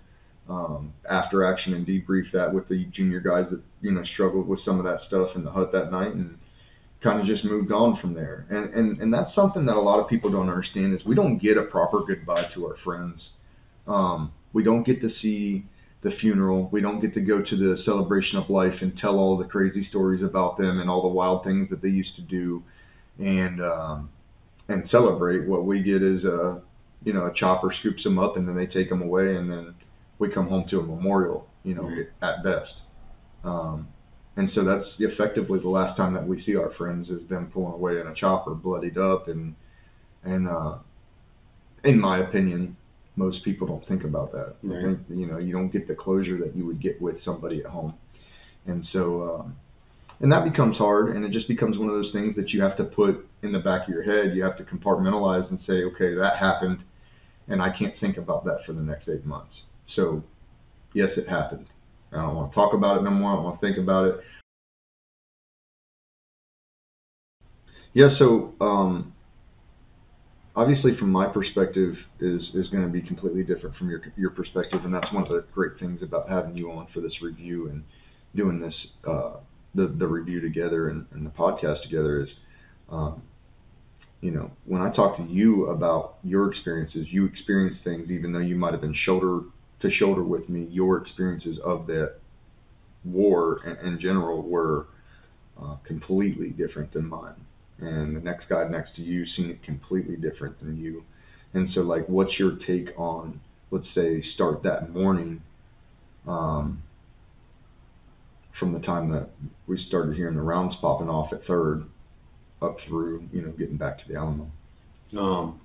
[0.47, 4.61] Um, after action and debrief that with the junior guys that you know struggled with
[4.62, 6.38] some of that stuff in the hut that night, and
[7.03, 8.47] kind of just moved on from there.
[8.51, 11.38] And and and that's something that a lot of people don't understand is we don't
[11.38, 13.20] get a proper goodbye to our friends.
[13.86, 15.64] Um, we don't get to see
[16.03, 16.68] the funeral.
[16.70, 19.86] We don't get to go to the celebration of life and tell all the crazy
[19.88, 22.62] stories about them and all the wild things that they used to do,
[23.18, 24.11] and um,
[24.68, 25.47] and celebrate.
[25.47, 26.61] What we get is a
[27.05, 29.74] you know a chopper scoops them up and then they take them away and then
[30.19, 31.49] we come home to a memorial.
[31.62, 32.07] You know Right.
[32.23, 32.73] at best.
[33.43, 33.89] Um,
[34.37, 37.73] and so that's effectively the last time that we see our friends is them pulling
[37.75, 39.55] away in a chopper, bloodied up, and
[40.25, 40.79] and uh,
[41.85, 42.77] in my opinion,
[43.17, 44.57] most people don't think about that.
[44.62, 44.85] Right.
[44.85, 47.67] think you know you don't get the closure that you would get with somebody at
[47.67, 47.95] home,
[48.67, 49.57] and so um,
[50.21, 52.77] and that becomes hard, and it just becomes one of those things that you have
[52.79, 54.37] to put in the back of your head.
[54.37, 56.79] You have to compartmentalize and say, okay, that happened,
[57.49, 59.53] and I can't think about that for the next eight months.
[59.97, 60.22] So,
[60.95, 61.66] yes, it happened.
[62.12, 63.32] I don't want to talk about it no more.
[63.32, 64.20] I don't want to think about it.
[67.92, 69.12] Yeah, so um,
[70.57, 74.80] obviously, from my perspective, is is going to be completely different from your your perspective,
[74.84, 77.84] and that's one of the great things about having you on for this review and
[78.34, 78.74] doing this
[79.09, 79.34] uh,
[79.74, 82.28] the the review together and, and the podcast together is,
[82.90, 83.22] um,
[84.20, 88.40] you know, when I talk to you about your experiences, you experience things even though
[88.40, 89.42] you might have been shoulder
[89.85, 90.66] to shoulder with me.
[90.70, 92.14] Your experiences of that
[93.05, 94.87] war in, in general were
[95.61, 97.37] uh, completely different than mine
[97.78, 101.05] and the next guy next to you seen it completely different than you.
[101.53, 105.43] And so, like, what's your take on, let's say, start that morning,
[106.26, 106.82] um,
[108.59, 109.28] from the time that
[109.66, 111.85] we started hearing the rounds popping off at third,
[112.62, 114.51] up through, you know, getting back to the Alamo.
[115.16, 115.61] Um,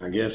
[0.00, 0.32] I guess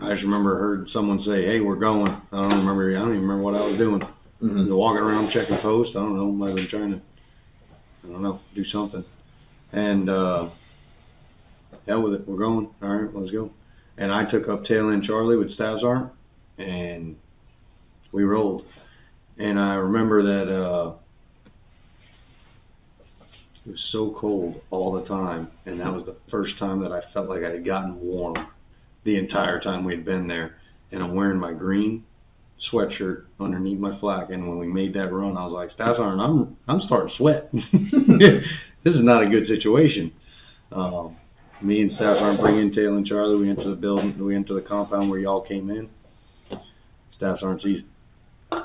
[0.00, 2.90] I just remember heard someone say, "Hey, we're going." I don't remember.
[2.90, 4.00] I don't even remember what I was doing.
[4.42, 4.74] Mm-hmm.
[4.74, 5.90] Walking around checking post.
[5.90, 6.30] I don't know.
[6.30, 7.00] Might have been trying to.
[8.04, 8.40] I don't know.
[8.54, 9.04] Do something.
[9.72, 10.50] And uh,
[11.86, 12.28] hell with it.
[12.28, 12.68] We're going.
[12.82, 13.50] All right, let's go.
[13.96, 15.82] and I took up tail end Charlie with Stav's
[16.58, 17.16] and
[18.12, 18.62] we rolled.
[19.38, 20.94] And I remember that uh,
[23.66, 27.00] it was so cold all the time, and that was the first time that I
[27.12, 28.36] felt like I had gotten warm
[29.04, 30.56] the entire time we'd been there.
[30.92, 32.04] And I'm wearing my green
[32.72, 36.20] sweatshirt underneath my flak, and when we made that run, I was like, Stav's arm,
[36.20, 37.50] I'm I'm starting to sweat.
[37.52, 40.12] this is not a good situation.
[40.72, 41.16] Um,
[41.62, 43.36] me and Staff Sergeant bring in Taylor and Charlie.
[43.36, 44.22] We enter the building.
[44.22, 45.88] We enter the compound where y'all came in.
[47.16, 47.82] Staff Sergeant sees,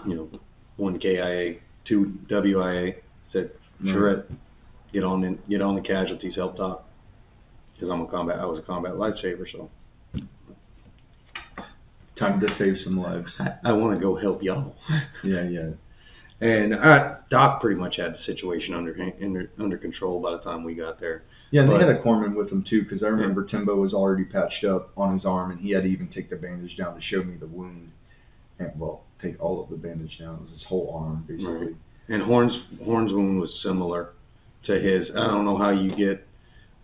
[0.07, 0.29] you know,
[0.77, 1.55] one KIA,
[1.87, 2.95] two WIA.
[3.31, 3.51] Said,
[3.83, 4.25] Charette,
[4.91, 6.85] get on in, get on the casualties help talk.
[7.73, 8.39] Because I'm a combat.
[8.39, 9.69] I was a combat lifesaver, so
[12.19, 13.27] Time to save some lives.
[13.39, 14.75] I, I want to go help y'all.
[15.23, 15.69] Yeah, yeah.
[16.41, 20.63] And uh, Doc pretty much had the situation under under under control by the time
[20.63, 21.23] we got there.
[21.51, 23.93] Yeah, and But- they had a corpsman with them too, because I remember Timbo was
[23.93, 26.95] already patched up on his arm, and he had to even take the bandage down
[26.95, 27.91] to show me the wound.
[28.59, 30.35] And well, take all of the bandage down.
[30.35, 31.51] It was his whole arm, basically.
[31.51, 31.75] Right.
[32.09, 32.53] And Horn's
[32.83, 34.13] Horn's wound was similar
[34.65, 35.07] to his.
[35.15, 36.25] I don't know how you get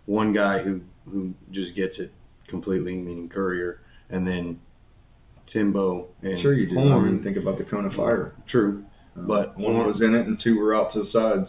[0.06, 0.80] one guy who
[1.10, 2.12] who just gets it
[2.48, 3.80] completely, meaning Courier,
[4.10, 4.60] and then
[5.56, 6.68] Timbo and Sure, you.
[6.78, 7.04] I Horn.
[7.14, 8.32] mean, think about the cone of fire.
[8.50, 8.84] True,
[9.16, 11.48] Uh, But- one was in it, and two were out to the sides.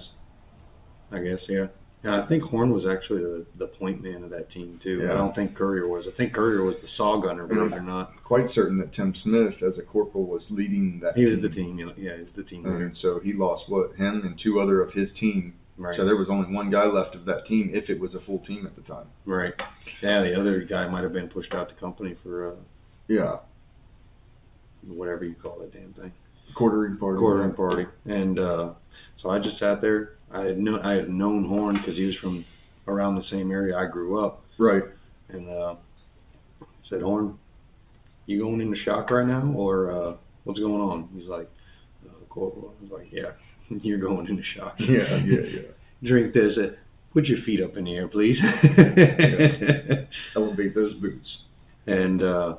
[1.12, 1.40] I guess.
[1.50, 1.68] Yeah.
[2.04, 5.00] And I think Horn was actually the, the point man of that team too.
[5.02, 5.14] Yeah.
[5.14, 6.06] I don't think Courier was.
[6.08, 8.12] I think Courier was the saw gunner, believe it or not.
[8.24, 11.18] Quite certain that Tim Smith, as a corporal, was leading that.
[11.18, 11.78] He was the team.
[11.98, 12.86] Yeah, he was the team leader.
[12.86, 15.54] And so he lost what him and two other of his team.
[15.78, 15.98] Right.
[15.98, 18.40] So there was only one guy left of that team, if it was a full
[18.40, 19.08] team at the time.
[19.26, 19.54] Right.
[20.02, 22.56] Yeah, the other guy might have been pushed out the company for uh,
[23.08, 23.38] Yeah,
[24.88, 26.12] whatever you call that damn thing.
[26.56, 27.20] quartering party.
[27.20, 28.70] quartering party, and uh,
[29.22, 30.14] so I just sat there.
[30.32, 32.44] I had no, I had known Horn because he was from
[32.88, 34.84] around the same area I grew up, Right.
[35.30, 35.76] and uh,
[36.90, 37.38] said, "Horn,
[38.26, 40.14] you going into shock right now, or uh,
[40.44, 41.50] what's going on?" He's like,
[42.08, 43.32] uh, "Corporal." I was like, "Yeah,
[43.82, 45.62] you're going into shock." Yeah, yeah, yeah.
[46.10, 46.58] Drink this.
[46.58, 46.76] Uh,
[47.14, 48.38] put your feet up in the air, please.
[50.36, 51.28] Elevate those boots.
[51.88, 52.56] and uh,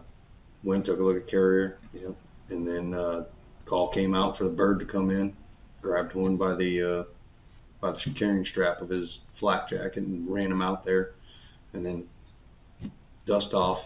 [0.63, 2.17] went took a look at Courier, you know,
[2.51, 3.25] and then uh,
[3.67, 5.35] call came out for the bird to come in,
[5.83, 7.05] grabbed one by the uh,
[7.81, 11.11] by the carrying strap of his flak jacket and ran him out there,
[11.73, 12.05] and then
[13.27, 13.79] dust off,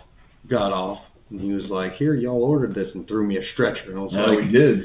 [0.48, 0.98] got off,
[1.30, 4.02] and he was like, "Here, y'all ordered this," and threw me a stretcher, and I
[4.02, 4.84] was Yeah, like, we did.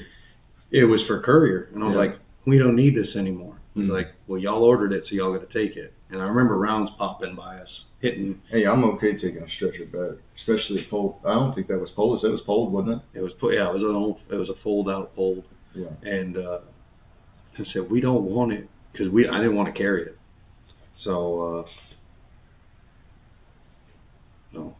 [0.71, 1.99] "It was for Courier," and I was Yeah.
[1.99, 3.93] like, "We don't need this anymore." He's Mhm.
[3.93, 6.91] like, "Well, y'all ordered it, so y'all got to take it." And I remember rounds
[6.97, 8.41] popping by us, hitting.
[8.49, 10.17] Hey, I'm okay taking a stretcher back,
[10.47, 11.19] especially if pole.
[11.25, 12.23] I don't think that was poled.
[12.23, 13.19] It was poled, wasn't it?
[13.19, 15.43] It was put, yeah, it was an old, it was a fold out fold.
[15.75, 15.87] Yeah.
[16.01, 16.59] and uh,
[17.59, 20.17] I said we don't want it because we I didn't want to carry it.
[21.03, 21.69] So, uh,
[24.53, 24.75] no,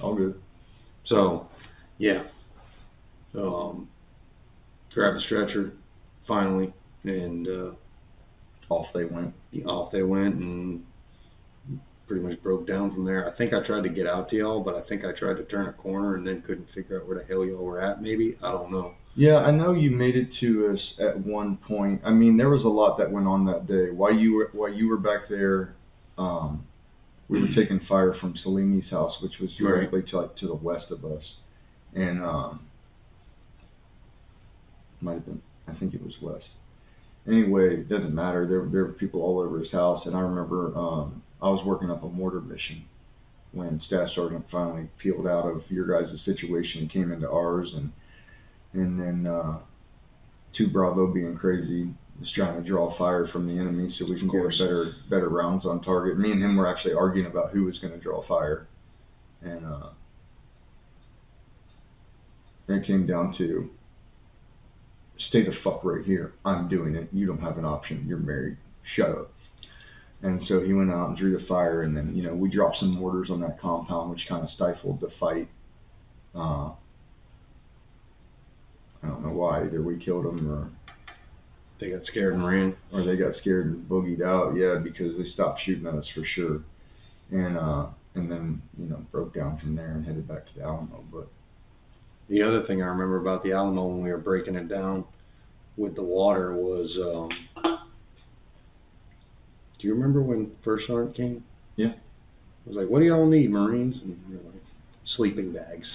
[0.00, 0.40] All good.
[1.06, 1.48] so
[1.96, 2.24] yeah,
[3.34, 3.88] um,
[4.92, 5.72] grabbed the stretcher
[6.26, 6.72] finally,
[7.04, 7.70] and uh,
[8.68, 9.32] Off they went.
[9.66, 10.84] off they went, and
[12.08, 13.30] pretty much broke down from there.
[13.32, 15.44] I think I tried to get out to y'all, but I think I tried to
[15.44, 18.02] turn a corner and then couldn't figure out where the hell y'all were at.
[18.02, 18.94] Maybe I don't know.
[19.14, 22.00] Yeah, I know you made it to us at one point.
[22.04, 23.90] I mean, there was a lot that went on that day.
[23.90, 25.74] While you were while you were back there,
[26.16, 26.64] um,
[27.28, 29.68] we were taking fire from Salimi's house, which was Right.
[29.90, 31.22] directly to like to the west of us,
[31.94, 32.60] and um,
[35.00, 36.44] might have been I think it was west.
[37.26, 38.46] Anyway, it doesn't matter.
[38.46, 41.90] There there were people all over his house, and I remember um, I was working
[41.90, 42.84] up a mortar mission
[43.52, 47.92] when Staff Sergeant finally peeled out of your guys' situation and came into ours, and
[48.74, 49.58] and then uh,
[50.56, 54.28] two Bravo being crazy was trying to draw fire from the enemy so we can
[54.28, 56.18] get better better rounds on target.
[56.18, 58.66] Me and him were actually arguing about who was going to draw fire,
[59.42, 59.90] and uh,
[62.68, 63.70] it came down to
[65.28, 66.34] stay the fuck right here.
[66.44, 67.08] I'm doing it.
[67.12, 68.04] You don't have an option.
[68.06, 68.56] You're married.
[68.96, 69.32] Shut up.
[70.22, 72.78] And so he went out and drew the fire, and then you know we dropped
[72.80, 75.48] some mortars on that compound, which kind of stifled the fight.
[76.34, 76.72] Uh,
[79.02, 79.62] I don't know why.
[79.64, 80.70] Either we killed them or
[81.80, 82.76] They got scared and ran.
[82.92, 84.56] or they got scared and boogied out.
[84.56, 86.62] Yeah, because they stopped shooting at us for sure.
[87.30, 90.64] And uh, and then you know broke down from there and headed back to the
[90.64, 91.04] Alamo.
[91.12, 91.28] But
[92.28, 95.04] The other thing I remember about the Alamo when we were breaking it down
[95.76, 97.77] with the water was, um,
[99.80, 101.44] do you remember when First Sergeant came?
[101.76, 101.92] Yeah.
[101.94, 103.94] I was like, what do y'all need, Marines?
[104.02, 104.62] And like,
[105.16, 105.86] sleeping bags.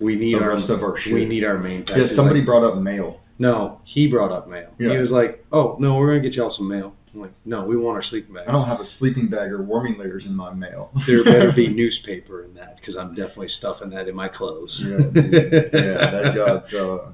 [0.00, 2.64] We need The our rest of our we need our main yeah, somebody Like, brought
[2.70, 3.20] up mail.
[3.38, 4.70] no, he brought up mail.
[4.78, 4.92] Yeah.
[4.92, 6.92] He was like, oh no, we're gonna get y'all some mail.
[7.14, 8.44] I'm like, no, we want our sleeping bag.
[8.46, 10.90] I don't have a sleeping bag or warming layers in my mail.
[11.06, 14.70] There better be newspaper in that because I'm definitely stuffing that in my clothes.
[14.82, 17.12] yeah, yeah, that got uh,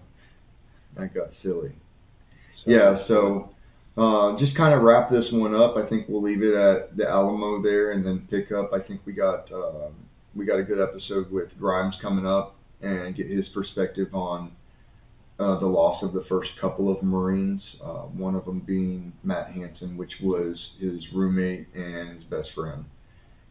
[0.98, 1.72] that got silly.
[2.64, 3.50] Yeah, so
[3.96, 5.76] uh, just kind of wrap this one up.
[5.76, 8.72] I think we'll leave it at the Alamo there, and then pick up.
[8.72, 9.94] I think we got um
[10.34, 14.52] we got a good episode with Grimes coming up, and get his perspective on
[15.38, 17.60] uh, the loss of the first couple of Marines.
[17.82, 22.84] Uh, one of them being Matt Hansen, which was his roommate and his best friend.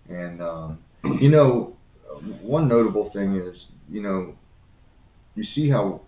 [0.10, 0.80] And um,
[1.22, 1.76] you know,
[2.42, 3.56] one notable thing is,
[3.89, 4.36] you know,
[5.36, 6.02] you see how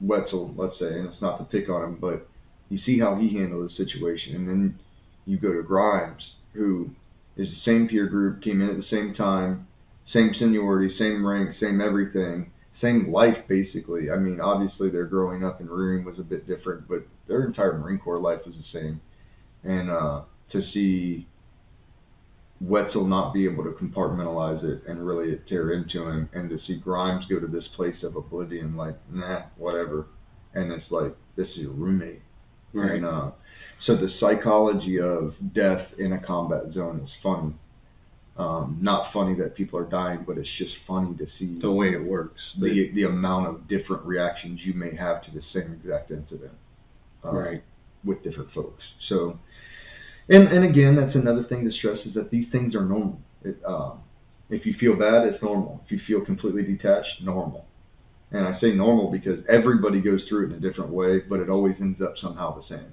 [0.00, 2.28] Wetzel, let's say, and it's not to pick on him, but
[2.68, 4.78] you see how he handled the situation, and then
[5.26, 6.90] you go to Grimes, who
[7.36, 9.66] is the same peer group, came in at the same time,
[10.12, 12.50] same seniority, same rank, same everything,
[12.80, 14.10] same life basically.
[14.10, 17.78] I mean, obviously their growing up and rearing was a bit different, but their entire
[17.78, 19.00] Marine Corps life was the same.
[19.64, 21.26] And uh, to see
[22.60, 26.76] Wetzel not be able to compartmentalize it and really tear into him, and to see
[26.76, 30.06] Grimes go to this place of oblivion, like nah, whatever,
[30.54, 32.22] and it's like this is your roommate.
[32.74, 32.92] Right.
[32.96, 33.30] And uh,
[33.86, 37.54] so the psychology of death in a combat zone is funny.
[38.36, 41.88] Um, not funny that people are dying, but it's just funny to see The way
[41.92, 42.40] it works.
[42.60, 46.52] the the amount of different reactions you may have to the same exact incident.
[47.24, 47.62] uh, Right.
[48.04, 48.82] With different folks.
[49.08, 49.38] So,
[50.28, 53.20] and and again, that's another thing to stress is that these things are normal.
[53.44, 54.00] It, um,
[54.50, 55.80] if you feel bad, it's normal.
[55.86, 57.64] If you feel completely detached, normal.
[58.34, 61.48] And I say normal because everybody goes through it in a different way, but it
[61.48, 62.90] always ends up somehow the same.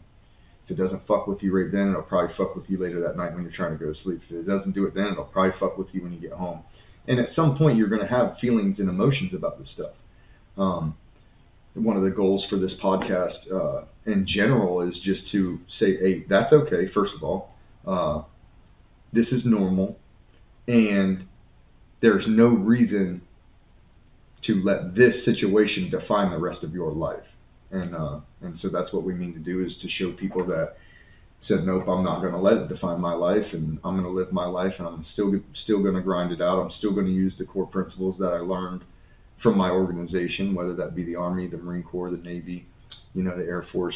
[0.66, 3.18] If it doesn't fuck with you right then, it'll probably fuck with you later that
[3.18, 4.22] night when you're trying to go to sleep.
[4.30, 6.62] If it doesn't do it then, it'll probably fuck with you when you get home.
[7.08, 9.94] And at some point, you're going to have feelings and emotions about this stuff.
[10.60, 10.96] Um,
[11.74, 16.24] one of the goals for this podcast uh, in general is just to say, hey,
[16.30, 17.50] that's okay, first of all.
[17.88, 18.24] Uh,
[19.12, 19.98] this is normal.
[20.68, 21.26] And
[22.00, 23.24] there's no reason
[24.48, 27.24] to let this situation define the rest of your life.
[27.72, 30.76] And uh, and so that's what we mean to do is to show people that
[31.48, 34.10] said nope, I'm not going to let it define my life, and I'm going to
[34.10, 35.34] live my life, and I'm still
[35.64, 36.60] still going to grind it out.
[36.60, 38.84] I'm still going to use the core principles that I learned
[39.42, 42.68] from my organization, whether that be the Army, the Marine Corps, the Navy,
[43.14, 43.96] you know, the Air Force,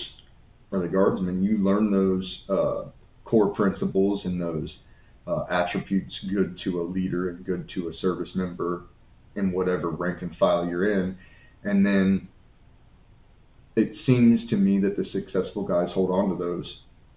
[0.71, 1.43] or the Guardsmen.
[1.43, 2.89] You learn those uh,
[3.25, 4.69] core principles and those
[5.27, 8.83] uh, attributes good to a leader and good to a service member
[9.35, 11.17] in whatever rank and file you're in,
[11.63, 12.27] and then
[13.75, 16.65] it seems to me that the successful guys hold on to those,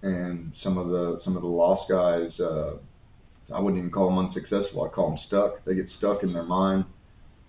[0.03, 2.77] and some of the some of the lost guys, uh,
[3.55, 4.83] I wouldn't even call them unsuccessful.
[4.85, 5.65] I call them stuck.
[5.65, 6.85] They get stuck in their mind,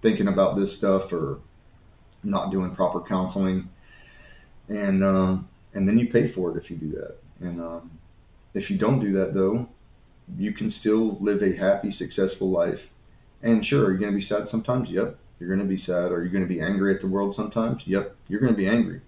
[0.01, 1.39] thinking about this stuff or
[2.23, 3.69] not doing proper counseling,
[4.67, 7.17] and um, and then you pay for it if you do that.
[7.41, 7.91] And um,
[8.53, 9.67] if you don't do that though,
[10.37, 12.79] you can still live a happy, successful life.
[13.41, 14.89] And sure, are you going to be sad sometimes?
[14.91, 16.11] Yep, you're going to be sad.
[16.11, 17.81] Are you going to be angry at the world sometimes?
[17.85, 19.01] Yep, you're going to be angry.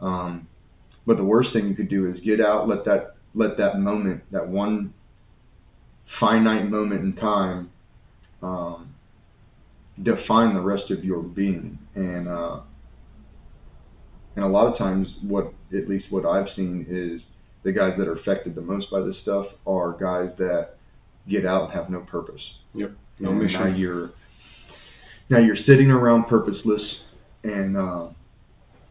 [0.00, 0.48] Um,
[1.06, 4.22] but the worst thing you could do is get out, let that let that moment,
[4.30, 4.94] that one
[6.20, 7.70] finite moment in time,
[8.42, 8.94] um,
[10.00, 11.78] define the rest of your being.
[11.94, 12.60] And uh,
[14.36, 17.20] and a lot of times, what at least what I've seen is
[17.64, 20.76] the guys that are affected the most by this stuff are guys that
[21.28, 22.40] get out and have no purpose.
[22.74, 22.92] Yep.
[23.18, 23.60] No and mission.
[23.60, 24.10] Now you're
[25.30, 26.82] now you're sitting around purposeless,
[27.42, 28.08] and uh,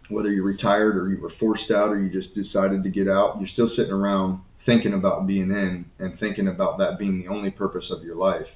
[0.10, 3.38] whether you're retired or you were forced out or you just decided to get out,
[3.40, 7.52] you're still sitting around thinking about being in and thinking about that being the only
[7.52, 8.48] purpose of your life.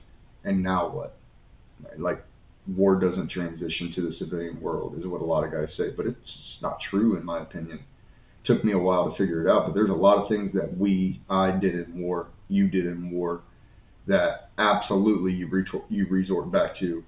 [0.43, 1.17] And now what?
[1.97, 2.23] Like
[2.75, 6.05] war doesn't transition to the civilian world is what a lot of guys say, but
[6.05, 6.17] it's
[6.61, 7.79] not true in my opinion.
[8.45, 10.77] took me a while to figure it out, but there's a lot of things that
[10.77, 13.41] we, I did in war, you did in war,
[14.07, 17.03] that absolutely you retort, you resort back to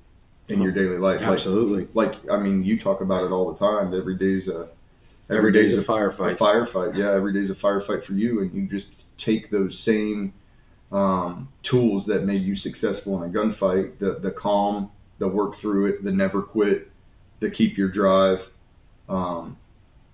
[0.49, 1.19] in your daily life.
[1.21, 1.87] Absolutely.
[1.93, 3.93] like I mean, you talk about it all the time.
[3.93, 4.69] Every day's a
[5.29, 6.37] Every day's a a firefight.
[6.39, 6.97] firefight.
[6.97, 8.87] Yeah, every day's a firefight for you, and you just
[9.23, 10.33] take those same
[10.91, 14.89] um, tools that made you successful in a gunfight, the the calm,
[15.19, 16.89] the work through it, the never quit,
[17.41, 18.39] the keep your drive.
[19.07, 19.57] Um,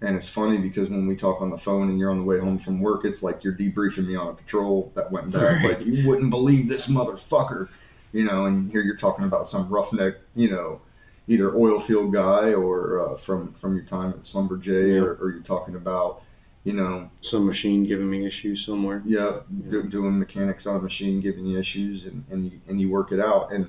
[0.06, 2.40] and it's funny because when we talk on the phone and you're on the way
[2.40, 5.42] home from work, it's like you're debriefing me on a patrol that went down.
[5.44, 5.78] Right.
[5.80, 7.68] Like you wouldn't believe this motherfucker,
[8.12, 8.46] you know.
[8.46, 10.82] And here you're talking about some roughneck, you know,
[11.28, 15.02] either oil field guy or uh, from from your time at Schlumberger, Yeah.
[15.02, 16.22] or, or you're talking about,
[16.64, 19.02] you know, Some machine giving me issues somewhere.
[19.06, 19.40] yeah,
[19.72, 23.12] do, doing mechanics on a machine, giving you issues, and and you, and you work
[23.12, 23.68] it out, and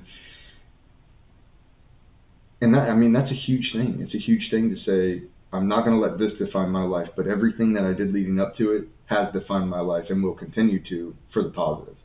[2.61, 3.99] and that I mean that's a huge thing.
[4.01, 5.23] It's a huge thing to say
[5.53, 8.39] I'm not going to let this define my life, but everything that I did leading
[8.39, 11.95] up to it has defined my life and will continue to for the positive.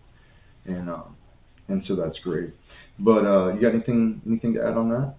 [0.65, 1.17] And um,
[1.69, 2.51] and so that's great.
[2.99, 5.15] But uh, you got anything anything to add on that?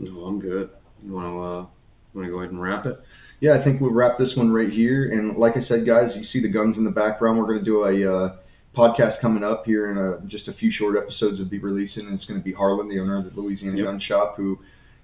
[0.00, 0.70] No, I'm good.
[1.04, 1.66] You want to uh,
[2.14, 2.98] want to go ahead and wrap it?
[3.40, 5.12] Yeah, I think we'll wrap this one right here.
[5.12, 7.38] And like I said, guys, you see the guns in the background.
[7.38, 8.36] We're going to do a uh,
[8.74, 11.38] podcast coming up here in a, just a few short episodes.
[11.38, 13.86] Will be releasing, and it's going to be Harlan, the owner of the Louisiana Yep.
[13.86, 14.58] Gun Shop, who,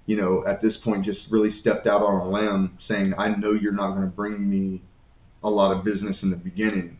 [0.05, 3.53] you know, at this point just really stepped out on a limb, saying, "I know
[3.53, 4.81] you're not going to bring me
[5.43, 6.97] a lot of business in the beginning,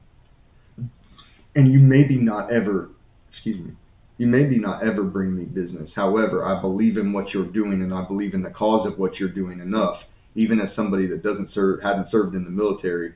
[1.56, 2.90] and you maybe not ever,
[3.32, 3.74] excuse me."
[4.20, 5.90] You maybe not ever bring me business.
[5.96, 9.20] However, I believe in what you're doing, and I believe in the cause of what
[9.20, 9.98] you're doing enough
[10.36, 13.14] even as somebody that doesn't serve, hadn't served in the military,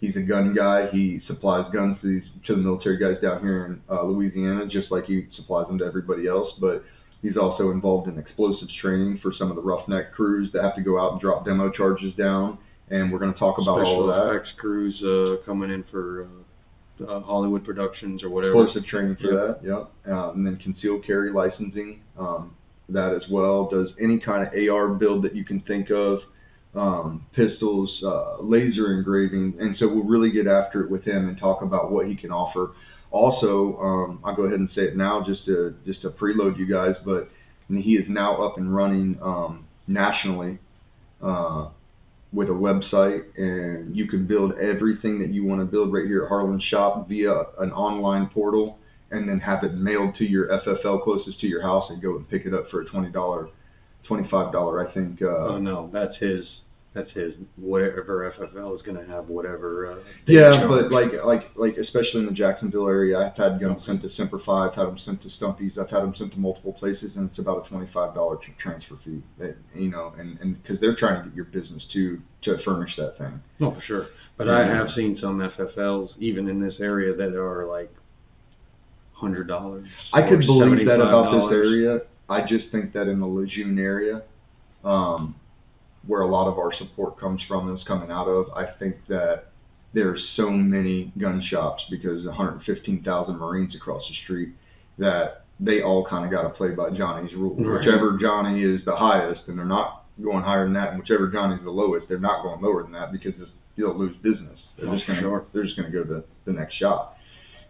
[0.00, 0.88] he's a gun guy.
[0.92, 4.90] He supplies guns to these to the military guys down here in uh, Louisiana, just
[4.90, 6.50] like he supplies them to everybody else.
[6.60, 6.84] But
[7.24, 10.82] he's also involved in explosives training for some of the roughneck crews that have to
[10.82, 12.58] go out and drop demo charges down.
[12.90, 14.34] And we're going to talk about all Special of that.
[14.34, 16.28] effects crews uh, coming in for
[17.00, 18.62] uh, uh, Hollywood productions or whatever.
[18.64, 19.90] Explosive training for that, yep.
[20.06, 22.54] Uh, and then concealed carry licensing, um,
[22.90, 23.70] that as well.
[23.70, 26.18] Does any kind of AR build that you can think of,
[26.74, 31.38] um, pistols, uh, laser engraving, and so we'll really get after it with him and
[31.38, 32.72] talk about what he can offer.
[33.14, 36.66] Also, um, I'll go ahead and say it now just to just to preload you
[36.66, 37.30] guys, but
[37.68, 40.58] he is now up and running um, nationally
[41.22, 41.68] uh,
[42.32, 46.24] with a website, and you can build everything that you want to build right here
[46.24, 48.78] at Harlan Shop via an online portal,
[49.12, 52.28] and then have it mailed to your FFL closest to your house, and go and
[52.28, 53.48] pick it up for a twenty dollar,
[54.08, 55.22] twenty five dollar, I think.
[55.22, 56.44] Uh, Oh no, that's his.
[56.94, 57.32] That's his.
[57.56, 59.92] Whatever FFL is going to have whatever.
[59.92, 59.96] Uh,
[60.28, 60.68] Yeah, charge.
[60.68, 64.38] but like like like especially in the Jacksonville area, I've had guns sent to Semper
[64.46, 67.28] Fi, I've had them sent to Stumpy's, I've had them sent to multiple places, and
[67.28, 69.22] it's about a twenty five dollar transfer fee.
[69.40, 72.90] That, you know, and and because they're trying to get your business too to furnish
[72.96, 73.40] that thing.
[73.58, 74.06] no, for sure.
[74.38, 77.90] But I have seen some FFLs even in this area that are like
[79.12, 79.88] hundred dollars.
[80.12, 82.00] I could believe that about this area.
[82.28, 84.22] I just think that in the Lejeune area,
[84.84, 85.34] um,
[86.06, 88.96] where a lot of our support comes from and is coming out of, I think
[89.08, 89.44] that
[89.92, 94.50] there's so many gun shops because 115,000 Marines across the street
[94.98, 97.58] that they all kind of got to play by Johnny's rules.
[97.60, 97.78] Right.
[97.80, 101.62] Whichever Johnny is the highest, and they're not going higher than that, and whichever Johnny's
[101.64, 104.58] the lowest, they're not going lower than that because it's, you'll lose business.
[104.76, 105.44] They're Oh, just going to sure.
[105.52, 107.16] they're just going to go to the next shop.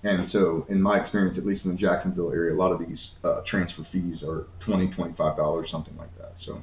[0.02, 2.98] And so, in my experience, at least in the Jacksonville area, a lot of these
[3.22, 6.32] uh, transfer fees are twenty, twenty-five dollars, something like that.
[6.44, 6.60] So,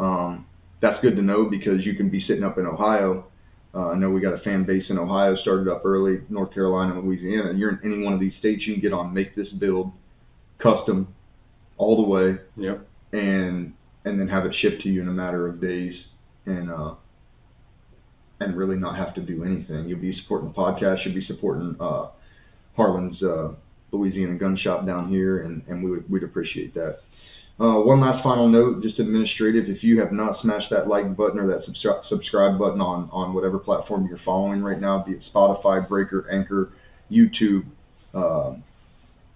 [0.00, 0.46] um,
[0.84, 3.24] that's good to know because you can be sitting up in Ohio.
[3.74, 7.00] Uh, I know we got a fan base in Ohio, started up early, North Carolina,
[7.00, 7.54] Louisiana.
[7.56, 9.90] You're in any one of these states, you can get on make this build,
[10.62, 11.08] custom,
[11.78, 12.86] all the way, Yep.
[13.12, 13.72] and
[14.04, 15.94] and then have it shipped to you in a matter of days,
[16.46, 16.94] and uh,
[18.40, 19.88] and really not have to do anything.
[19.88, 20.98] You'll be supporting the podcast.
[21.04, 22.08] You'll be supporting uh,
[22.76, 23.54] Harlan's uh,
[23.90, 26.98] Louisiana Gun Shop down here, and and we would we'd appreciate that.
[27.60, 29.68] Uh, one last final note, just administrative.
[29.68, 33.32] If you have not smashed that like button or that subscribe subscribe button on on
[33.32, 36.72] whatever platform you're following right now, be it Spotify, Breaker, Anchor,
[37.08, 37.64] YouTube,
[38.12, 38.56] uh,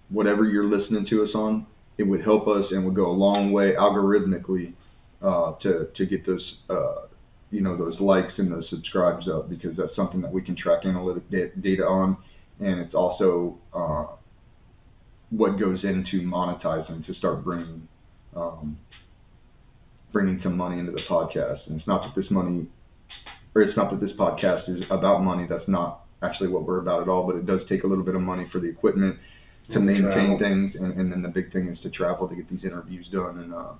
[0.09, 1.65] whatever you're listening to us on,
[1.97, 4.73] it would help us and would go a long way algorithmically
[5.21, 7.07] uh, to to get those uh,
[7.51, 10.81] you know those likes and those subscribes up because that's something that we can track
[10.83, 12.17] analytic da- data on,
[12.59, 14.07] and it's also uh,
[15.29, 17.87] what goes into monetizing to start bringing
[18.35, 18.77] um,
[20.11, 21.59] bringing some money into the podcast.
[21.67, 22.67] And it's not that this money,
[23.55, 25.47] or it's not that this podcast is about money.
[25.49, 27.25] That's not actually what we're about at all.
[27.25, 29.17] But it does take a little bit of money for the equipment
[29.73, 30.39] to maintain travel.
[30.39, 33.39] things, and, and then the big thing is to travel to get these interviews done.
[33.39, 33.73] And uh,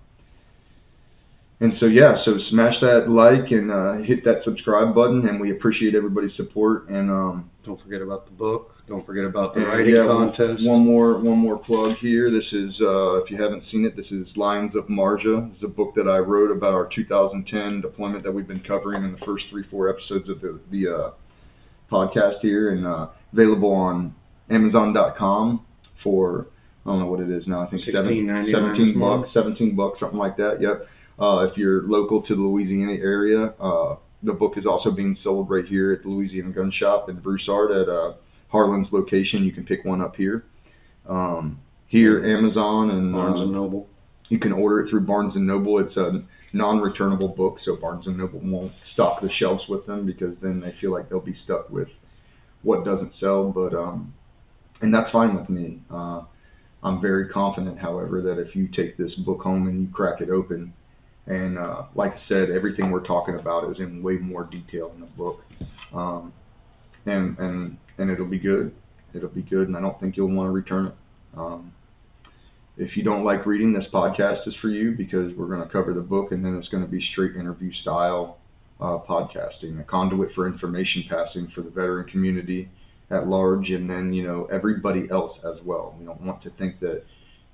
[1.62, 5.52] and so yeah, so smash that like and uh, hit that subscribe button, and we
[5.52, 6.88] appreciate everybody's support.
[6.88, 8.76] And um, Don't forget about the book.
[8.88, 10.66] Don't forget about the writing yeah, contest.
[10.66, 12.32] One more, one more plug here.
[12.32, 15.54] This is, uh, if you haven't seen it, this is Lions of Marjah.
[15.54, 19.12] It's a book that I wrote about our 2010 deployment that we've been covering in
[19.12, 21.12] the first three, four episodes of the, the uh,
[21.92, 24.16] podcast here, and uh, available on
[24.50, 25.64] Amazon.com
[26.04, 26.48] for
[26.86, 27.62] I don't know what it is now.
[27.62, 30.58] I think seven, $16.99 17 bucks, 17 bucks, something like that.
[30.62, 30.88] Yep.
[31.20, 35.50] Uh, if you're local to the Louisiana area, uh, the book is also being sold
[35.50, 38.14] right here at the Louisiana Gun Shop in Broussard at uh,
[38.50, 39.44] Harlan's location.
[39.44, 40.46] You can pick one up here.
[41.08, 43.88] Um, here, Amazon, and Barnes uh, and Noble.
[44.30, 45.80] you can order it through Barnes and Noble.
[45.80, 46.24] It's a
[46.54, 50.74] non-returnable book, so Barnes and Noble won't stock the shelves with them because then they
[50.80, 51.88] feel like they'll be stuck with
[52.62, 53.52] what doesn't sell.
[53.52, 54.14] But um,
[54.82, 55.82] and that's fine with me.
[55.92, 56.22] Uh,
[56.82, 60.30] I'm very confident, however, that if you take this book home and you crack it
[60.30, 60.74] open
[61.30, 65.00] And uh, like I said, everything we're talking about is in way more detail in
[65.00, 65.42] the book,
[65.94, 66.34] um,
[67.06, 68.74] and and and it'll be good.
[69.14, 70.94] It'll be good, and I don't think you'll want to return it.
[71.38, 71.72] Um,
[72.78, 75.94] if you don't like reading, this podcast is for you because we're going to cover
[75.94, 78.40] the book, and then it's going to be straight interview style
[78.80, 82.70] uh, podcasting, a conduit for information passing for the veteran community
[83.12, 85.96] at large, and then you know everybody else as well.
[86.00, 87.04] We don't want to think that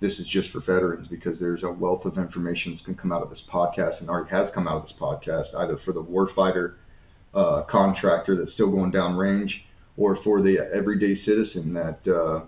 [0.06, 3.12] this is just for veterans because there's a wealth of information that's going to come
[3.12, 6.04] out of this podcast and already has come out of this podcast, either for the
[6.04, 6.76] warfighter
[7.34, 9.52] uh, contractor that's still going down range,
[9.98, 12.46] or for the everyday citizen that uh,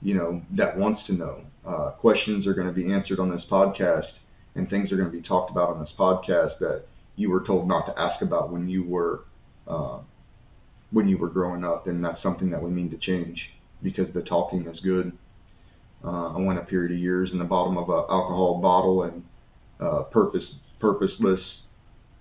[0.00, 1.42] you know that wants to know.
[1.66, 4.08] Uh, questions are going to be answered on this podcast,
[4.54, 6.84] and things are going to be talked about on this podcast that
[7.16, 9.24] you were told not to ask about when you were
[9.66, 9.98] uh,
[10.90, 13.38] when you were growing up, and that's something that we need to change
[13.82, 15.12] because the talking is good.
[16.04, 19.24] Uh, I went a period of years in the bottom of a alcohol bottle and
[19.80, 20.44] uh, purpose
[20.80, 21.40] purposeless,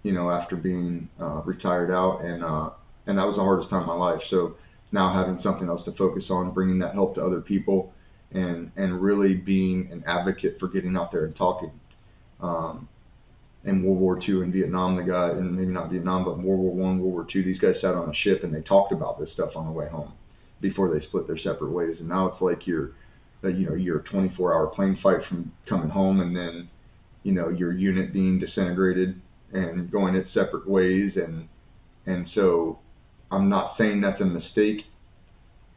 [0.04, 2.70] you know, after being uh, retired out, and uh,
[3.06, 4.22] and that was the hardest time of my life.
[4.30, 4.56] So
[4.92, 7.94] now having something else to focus on, bringing that help to other people,
[8.32, 11.72] and and really being an advocate for getting out there and talking.
[12.40, 12.88] Um,
[13.64, 16.74] in World War II and Vietnam, the guy, and maybe not Vietnam, but World War
[16.74, 19.30] One, World War Two, these guys sat on a ship and they talked about this
[19.34, 20.14] stuff on the way home
[20.62, 21.98] before they split their separate ways.
[22.00, 22.92] And now it's like you're,
[23.44, 26.70] you know, you're 24-hour plane flight from coming home, and then,
[27.24, 29.20] you know, your unit being disintegrated
[29.54, 31.48] and going its separate ways, and
[32.06, 32.80] and so
[33.32, 34.86] I'm not saying that's a mistake,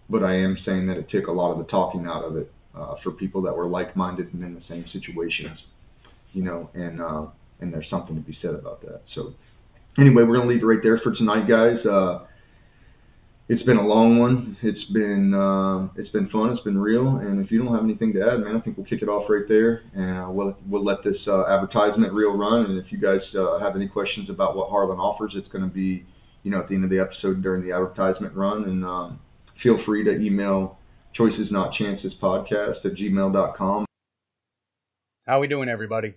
[0.08, 2.52] but I am saying that it took a lot of the talking out of it
[2.76, 5.58] uh, for people that were like-minded and in the same situations,
[6.32, 7.00] you know, and.
[7.00, 7.26] Uh,
[7.60, 9.02] and there's something to be said about that.
[9.14, 9.34] So
[9.98, 11.84] anyway, we're gonna leave it right there for tonight, guys.
[11.84, 12.26] Uh,
[13.50, 14.56] it's been a long one.
[14.62, 16.52] It's been uh, it's been fun.
[16.52, 17.16] It's been real.
[17.16, 19.28] And if you don't have anything to add, man, I think we'll kick it off
[19.28, 22.66] right there, and we'll we'll let this uh, advertisement reel run.
[22.66, 25.74] And if you guys uh, have any questions about what Harlan offers, it's going to
[25.74, 26.06] be
[26.44, 28.64] you know at the end of the episode during the advertisement run.
[28.64, 29.18] And um,
[29.60, 30.78] feel free to email
[31.12, 33.84] choices not chances podcast at gmail.com.
[35.26, 36.14] How we doing, everybody?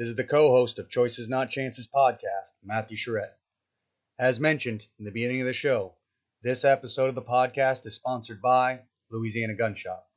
[0.00, 3.36] This is the co-host of Choices Not Chances podcast, Matthew Charette.
[4.18, 5.94] As mentioned in the beginning of the show,
[6.42, 8.80] this episode of the podcast is sponsored by
[9.12, 10.08] Louisiana Gun Shop.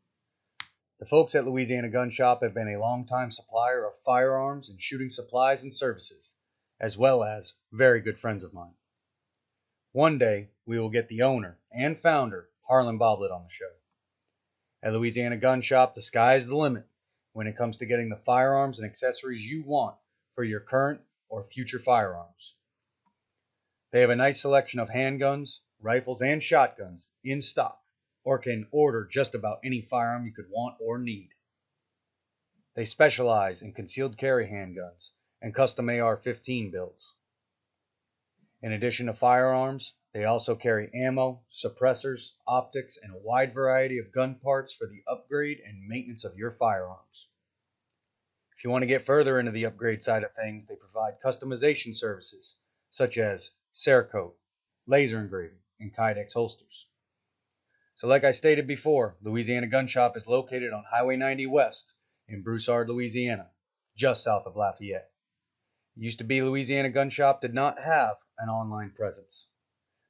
[0.99, 5.11] The folks at Louisiana Gun Shop have been a longtime supplier of firearms and shooting
[5.11, 6.33] supplies and services,
[6.79, 8.73] as well as very good friends of mine.
[9.91, 13.69] One day, we will get the owner and founder, Harlan Boblet, on the show.
[14.81, 16.87] At Louisiana Gun Shop, the sky is the limit
[17.33, 19.95] when it comes to getting the firearms and accessories you want
[20.33, 22.55] for your current or future firearms.
[23.91, 27.79] They have a nice selection of handguns, rifles, and shotguns in stock,
[28.23, 31.29] or can order just about any firearm you could want or need.
[32.75, 37.13] They specialize in concealed carry handguns and custom AR 15 builds.
[38.61, 44.11] In addition to firearms, they also carry ammo, suppressors, optics, and a wide variety of
[44.11, 47.29] gun parts for the upgrade and maintenance of your firearms.
[48.57, 51.93] If you want to get further into the upgrade side of things, they provide customization
[51.93, 52.55] services
[52.89, 54.35] such as Cerakote,
[54.87, 56.87] laser engraving, and Kydex holsters.
[57.93, 61.93] So, like I stated before, Louisiana Gun Shop is located on Highway 90 West
[62.27, 63.51] in Broussard, Louisiana,
[63.95, 65.11] just south of Lafayette.
[65.95, 69.47] It used to be Louisiana Gun Shop did not have an online presence.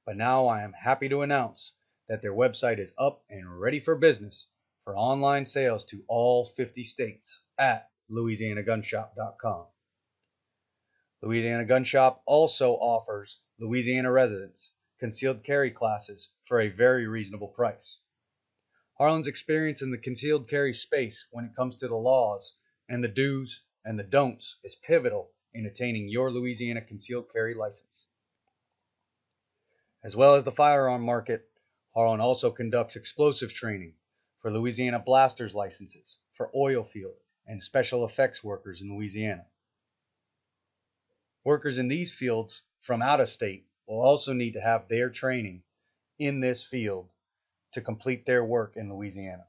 [0.05, 1.73] But now I am happy to announce
[2.07, 4.47] that their website is up and ready for business
[4.83, 9.65] for online sales to all 50 states at louisianagunshop.com.
[11.21, 17.99] Louisiana Gun Shop also offers Louisiana residents concealed carry classes for a very reasonable price.
[18.97, 22.55] Harlan's experience in the concealed carry space when it comes to the laws
[22.87, 28.07] and the do's and the don'ts is pivotal in attaining your Louisiana concealed carry license.
[30.03, 31.49] As well as the firearm market,
[31.93, 33.93] Harlan also conducts explosive training
[34.39, 37.15] for Louisiana blasters licenses for oil field
[37.47, 39.45] and special effects workers in Louisiana.
[41.43, 45.63] Workers in these fields from out of state will also need to have their training
[46.17, 47.11] in this field
[47.73, 49.45] to complete their work in Louisiana.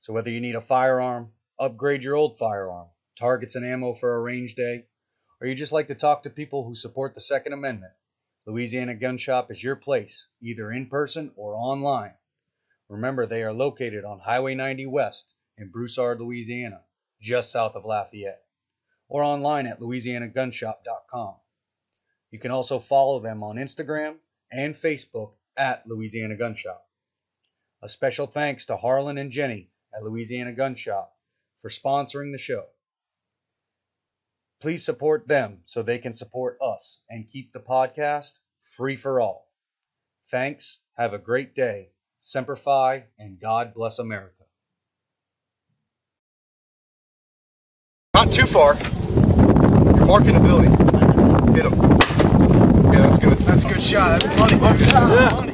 [0.00, 4.20] So, whether you need a firearm, upgrade your old firearm, targets and ammo for a
[4.20, 4.86] range day,
[5.40, 7.92] or you just like to talk to people who support the Second Amendment,
[8.46, 12.14] Louisiana Gun Shop is your place, either in person or online.
[12.88, 16.82] Remember, they are located on Highway 90 West in Broussard, Louisiana,
[17.20, 18.42] just south of Lafayette,
[19.08, 21.36] or online at louisianagunshop.com.
[22.34, 24.16] You can also follow them on Instagram
[24.50, 26.84] and Facebook at Louisiana Gun Shop.
[27.80, 31.14] A special thanks to Harlan and Jenny at Louisiana Gun Shop
[31.60, 32.64] for sponsoring the show.
[34.60, 39.52] Please support them so they can support us and keep the podcast free for all.
[40.28, 40.80] Thanks.
[40.96, 41.90] Have a great day.
[42.18, 44.42] Semper Fi and God bless America.
[48.12, 48.74] Not too far.
[48.74, 50.72] You're marking the building.
[51.54, 51.94] Hit him.
[52.94, 53.38] Yeah, that's good.
[53.38, 54.20] That's a good shot.
[54.20, 54.84] That's plenty.
[54.84, 55.53] Yeah.